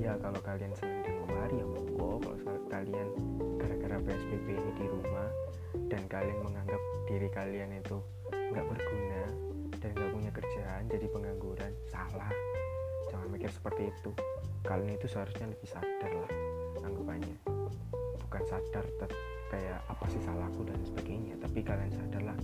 ya 0.00 0.16
kalau 0.18 0.40
kalian 0.40 0.72
senang 0.74 1.19
monggo 2.00 2.32
kalau 2.32 2.64
kalian 2.72 3.08
gara-gara 3.60 3.96
psbb 4.00 4.46
ini 4.56 4.72
di 4.72 4.86
rumah 4.88 5.28
dan 5.92 6.02
kalian 6.08 6.38
menganggap 6.40 6.80
diri 7.04 7.28
kalian 7.28 7.76
itu 7.76 8.00
nggak 8.32 8.66
berguna 8.66 9.22
dan 9.78 9.90
nggak 9.92 10.10
punya 10.10 10.30
kerjaan 10.32 10.82
jadi 10.88 11.06
pengangguran 11.12 11.72
salah. 11.92 12.32
Jangan 13.12 13.28
mikir 13.28 13.50
seperti 13.52 13.92
itu. 13.92 14.10
Kalian 14.64 14.96
itu 14.96 15.06
seharusnya 15.08 15.46
lebih 15.52 15.68
sadar 15.68 16.12
lah 16.12 16.30
anggapannya. 16.80 17.36
Bukan 18.26 18.42
sadar 18.48 18.84
kayak 19.50 19.82
apa 19.90 20.04
sih 20.08 20.22
salahku 20.22 20.62
dan 20.62 20.78
sebagainya 20.86 21.34
tapi 21.42 21.60
kalian 21.66 21.90
sadarlah 21.90 22.38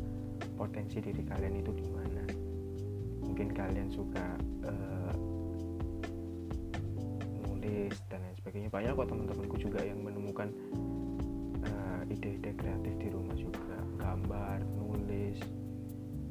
potensi 0.58 0.98
diri 1.00 1.22
kalian 1.24 1.54
itu 1.64 1.70
di 1.72 1.86
mana. 1.88 2.24
Mungkin 3.24 3.48
kalian 3.52 3.88
suka 3.88 4.26
uh, 4.66 5.12
dan 8.08 8.18
lain 8.22 8.36
sebagainya. 8.38 8.68
Banyak 8.70 8.92
kok 8.94 9.08
teman-temanku 9.10 9.56
juga 9.58 9.80
yang 9.82 10.00
menemukan 10.02 10.48
uh, 11.66 12.02
ide-ide 12.12 12.52
kreatif 12.54 12.94
di 12.98 13.08
rumah 13.10 13.36
juga. 13.36 13.78
Gambar 13.98 14.62
nulis 14.78 15.38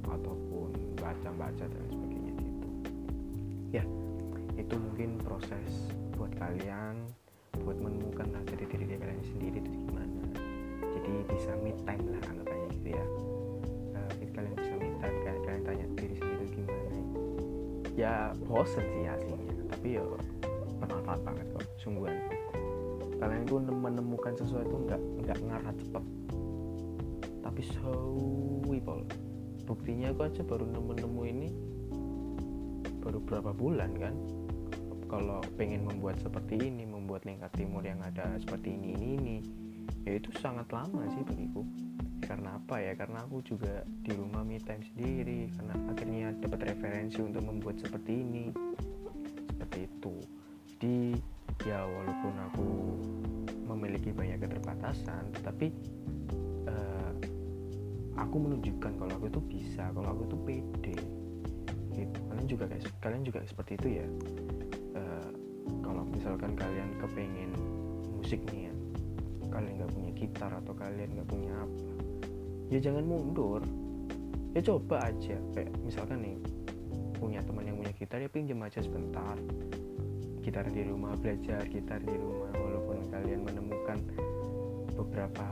ataupun 0.06 0.72
baca-baca 0.96 1.66
dan 1.66 1.80
lain 1.86 1.92
sebagainya 1.92 2.32
gitu. 2.40 2.70
Ya 3.74 3.84
itu 4.56 4.76
mungkin 4.80 5.20
proses 5.20 5.92
buat 6.16 6.32
kalian 6.40 6.96
buat 7.64 7.76
menemukan 7.80 8.32
lah 8.32 8.44
dari 8.48 8.64
diri 8.68 8.96
kalian 8.96 9.24
sendiri 9.24 9.60
itu 9.60 9.72
gimana. 9.88 10.24
Jadi 10.96 11.14
bisa 11.28 11.52
meet 11.60 11.76
time 11.84 12.06
lah 12.12 12.22
anggapannya 12.32 12.68
gitu 12.80 12.90
ya. 12.96 13.06
Uh, 13.96 14.12
kalian 14.32 14.54
bisa 14.56 14.74
meet 14.80 14.96
time 15.00 15.18
kalian, 15.24 15.42
kalian 15.44 15.64
tanya 15.64 15.86
diri 16.00 16.16
sendiri 16.16 16.46
gimana. 16.52 17.00
Ya 17.96 18.14
bosen 18.48 18.84
sih 18.84 19.08
aslinya. 19.08 19.56
Tapi 19.72 19.88
ya 20.00 20.04
sungguhan. 21.80 22.16
Kalian 23.16 23.48
itu 23.48 23.56
menemukan 23.60 24.34
sesuatu 24.36 24.76
nggak 24.86 25.02
nggak 25.24 25.40
ngarah 25.46 25.74
cepet. 25.76 26.04
Tapi 27.42 27.62
so 27.64 27.92
people 28.68 29.06
buktinya 29.66 30.14
aku 30.14 30.30
aja 30.30 30.42
baru 30.46 30.66
nemu-nemu 30.70 31.22
ini 31.26 31.50
baru 33.02 33.20
berapa 33.22 33.52
bulan 33.54 33.92
kan? 33.98 34.16
Kalau 35.06 35.40
pengen 35.56 35.86
membuat 35.86 36.18
seperti 36.18 36.58
ini 36.58 36.84
membuat 36.84 37.24
lingkar 37.30 37.54
timur 37.54 37.86
yang 37.86 38.02
ada 38.02 38.36
seperti 38.42 38.74
ini 38.74 38.98
ini 38.98 39.08
ini 39.16 39.38
ya 40.06 40.18
itu 40.18 40.34
sangat 40.42 40.70
lama 40.74 41.06
sih 41.14 41.22
bagiku. 41.22 41.62
Karena 42.26 42.58
apa 42.58 42.82
ya? 42.82 42.98
Karena 42.98 43.22
aku 43.22 43.46
juga 43.46 43.86
di 43.86 44.12
rumah 44.18 44.42
me 44.42 44.58
time 44.58 44.82
sendiri 44.82 45.54
karena 45.54 45.76
akhirnya 45.94 46.28
dapat 46.42 46.74
referensi 46.74 47.22
untuk 47.22 47.46
membuat 47.46 47.78
seperti 47.78 48.12
ini 48.26 48.44
seperti 49.54 49.80
itu. 49.86 50.16
Jadi 50.76 50.98
ya 51.66 51.82
walaupun 51.82 52.34
aku 52.54 52.68
memiliki 53.66 54.14
banyak 54.14 54.38
keterbatasan 54.38 55.34
tetapi 55.34 55.74
uh, 56.70 57.12
aku 58.22 58.36
menunjukkan 58.38 58.94
kalau 59.02 59.12
aku 59.18 59.26
itu 59.28 59.42
bisa 59.50 59.90
kalau 59.92 60.14
aku 60.14 60.24
itu 60.30 60.38
pede. 60.46 60.98
Gitu. 61.96 62.18
Kalian 62.30 62.48
juga 62.48 62.64
kayak 62.70 62.84
kalian 63.02 63.24
juga 63.26 63.40
seperti 63.50 63.72
itu 63.82 63.88
ya? 64.00 64.08
Uh, 64.94 65.30
kalau 65.82 66.06
misalkan 66.06 66.54
kalian 66.54 66.94
kepengen 67.02 67.52
musik 68.14 68.46
nih 68.54 68.70
ya 68.70 68.74
kalian 69.50 69.80
nggak 69.80 69.92
punya 69.96 70.12
gitar 70.14 70.52
atau 70.52 70.74
kalian 70.76 71.10
nggak 71.16 71.30
punya 71.30 71.54
apa 71.58 71.82
ya 72.70 72.80
jangan 72.82 73.06
mundur. 73.06 73.62
Ya 74.56 74.62
coba 74.64 75.12
aja 75.12 75.36
kayak 75.52 75.72
misalkan 75.84 76.24
nih 76.24 76.38
punya 77.18 77.44
teman 77.44 77.68
yang 77.68 77.76
punya 77.80 77.94
gitar 77.98 78.20
ya 78.22 78.30
pinjam 78.30 78.62
aja 78.64 78.80
sebentar 78.80 79.36
gitar 80.46 80.70
di 80.70 80.86
rumah 80.86 81.18
belajar 81.18 81.66
gitar 81.66 81.98
di 82.06 82.14
rumah 82.14 82.54
walaupun 82.54 83.10
kalian 83.10 83.42
menemukan 83.42 83.98
beberapa 84.94 85.46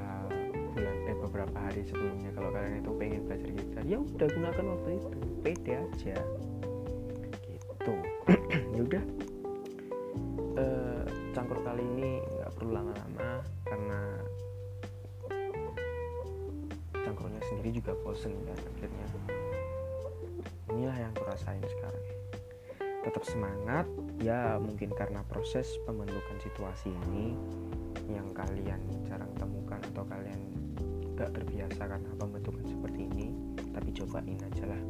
bulan 0.73 0.97
eh 1.09 1.17
beberapa 1.17 1.57
hari 1.57 1.81
sebelumnya 1.81 2.29
kalau 2.37 2.53
kalian 2.53 2.85
itu 2.85 2.91
pengen 3.01 3.21
belajar 3.25 3.49
gitar 3.57 3.83
ya 3.89 3.97
udah 3.97 4.27
gunakan 4.29 4.65
waktu 4.77 4.89
itu 4.93 5.09
pede 5.41 5.73
aja. 5.81 6.17
Gitu. 7.49 7.95
Ya 8.73 8.81
udah. 8.81 9.03
Uh, 10.53 11.05
cangkur 11.33 11.57
kali 11.65 11.81
ini 11.97 12.21
nggak 12.21 12.53
perlu 12.57 12.73
lama-lama 12.73 13.41
karena 13.65 14.01
cangkurnya 16.93 17.41
sendiri 17.49 17.69
juga 17.81 17.97
bosen 18.05 18.33
kan 18.45 18.57
akhirnya. 18.57 19.07
Inilah 20.73 20.97
yang 20.97 21.13
kurasain 21.17 21.61
sekarang. 21.65 22.05
Tetap 23.05 23.23
semangat 23.29 23.85
ya 24.23 24.55
mungkin 24.55 24.95
karena 24.95 25.19
proses 25.27 25.67
pembentukan 25.83 26.39
situasi 26.39 26.87
ini 27.11 27.35
yang 28.07 28.31
kalian 28.31 28.79
jarang 29.03 29.29
temukan 29.35 29.83
atau 29.91 30.07
kalian 30.07 30.39
gak 31.19 31.35
terbiasa 31.35 31.83
karena 31.83 32.11
pembentukan 32.15 32.63
seperti 32.63 33.11
ini 33.11 33.35
tapi 33.75 33.91
cobain 33.91 34.39
aja 34.39 34.63
lah. 34.63 34.81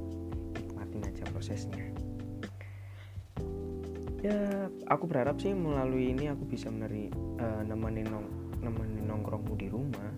Nikmatin 0.53 1.01
aja 1.09 1.23
prosesnya. 1.33 1.81
Ya 4.21 4.69
aku 4.87 5.03
berharap 5.09 5.41
sih 5.41 5.51
melalui 5.51 6.13
ini 6.13 6.31
aku 6.31 6.47
bisa 6.47 6.71
meneri 6.71 7.11
uh, 7.41 7.65
nemenin 7.65 8.07
nong 8.07 8.27
nemenin 8.63 9.03
nongkrongmu 9.09 9.53
di 9.59 9.67
rumah 9.67 10.13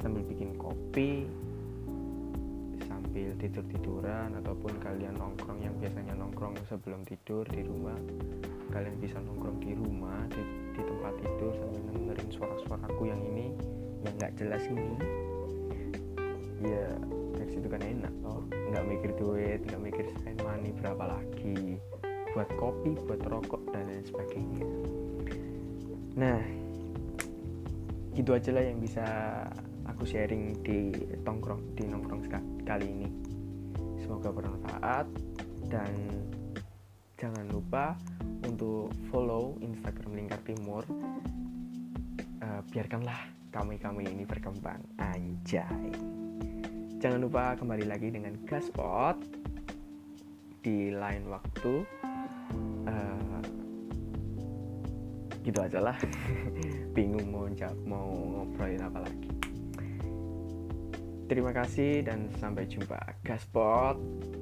sambil 0.00 0.24
bikin 0.24 0.56
kopi 0.56 1.28
sambil 3.16 3.32
tidur 3.40 3.64
tiduran 3.72 4.28
ataupun 4.44 4.76
kalian 4.76 5.16
nongkrong 5.16 5.64
yang 5.64 5.72
biasanya 5.80 6.12
nongkrong 6.20 6.52
sebelum 6.68 7.00
tidur 7.08 7.48
di 7.48 7.64
rumah. 7.64 7.96
Kalian 8.68 9.00
bisa 9.00 9.16
nongkrong 9.24 9.56
di 9.56 9.72
rumah 9.72 10.20
di, 10.28 10.44
di 10.76 10.84
tempat 10.84 11.16
tidur 11.24 11.56
sambil 11.56 11.80
dengerin 11.96 12.28
suara-suaraku 12.28 13.08
yang 13.08 13.16
ini 13.24 13.56
yang 14.04 14.12
nggak 14.20 14.36
jelas 14.36 14.60
ini. 14.68 15.00
Ya 16.60 16.92
dari 17.40 17.50
situ 17.56 17.64
kan 17.72 17.80
enak 17.80 18.12
oh 18.28 18.44
nggak 18.52 18.84
mikir 18.84 19.10
duit 19.16 19.64
nggak 19.64 19.80
mikir 19.80 20.04
spend 20.20 20.44
money 20.44 20.76
berapa 20.76 21.16
lagi. 21.16 21.80
Buat 22.36 22.52
kopi 22.60 23.00
buat 23.00 23.24
rokok 23.24 23.64
dan 23.72 23.96
lain 23.96 24.04
sebagainya. 24.04 24.68
Nah 26.20 26.65
gitu 28.16 28.32
aja 28.32 28.48
lah 28.56 28.64
yang 28.64 28.80
bisa 28.80 29.04
aku 29.84 30.08
sharing 30.08 30.56
di 30.64 30.88
tongkrong 31.20 31.76
di 31.76 31.84
nongkrong 31.84 32.24
kali 32.64 32.86
ini. 32.88 33.08
Semoga 34.00 34.32
bermanfaat 34.32 35.04
dan 35.68 35.92
jangan 37.20 37.44
lupa 37.52 37.92
untuk 38.48 38.88
follow 39.12 39.60
Instagram 39.60 40.16
Lingkar 40.16 40.40
Timur. 40.48 40.82
Uh, 42.40 42.60
biarkanlah 42.72 43.28
kami-kami 43.52 44.08
ini 44.08 44.24
berkembang. 44.24 44.80
Anjay. 44.96 45.92
Jangan 46.96 47.20
lupa 47.20 47.52
kembali 47.60 47.84
lagi 47.84 48.08
dengan 48.08 48.32
Gaspot 48.48 49.20
di 50.64 50.88
lain 50.88 51.28
waktu. 51.28 51.84
Uh, 52.88 53.40
gitu 55.46 55.62
aja 55.62 55.78
lah. 55.78 55.96
Bingung 56.96 57.30
mau 57.30 57.46
jawab 57.54 57.78
mau 57.86 58.10
ngobrolin 58.10 58.82
apa 58.82 58.98
lagi. 59.06 59.30
Terima 61.26 61.50
kasih 61.54 62.06
dan 62.06 62.30
sampai 62.38 62.66
jumpa. 62.66 62.98
Gaspot 63.22 63.98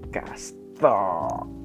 Gastok 0.08 1.63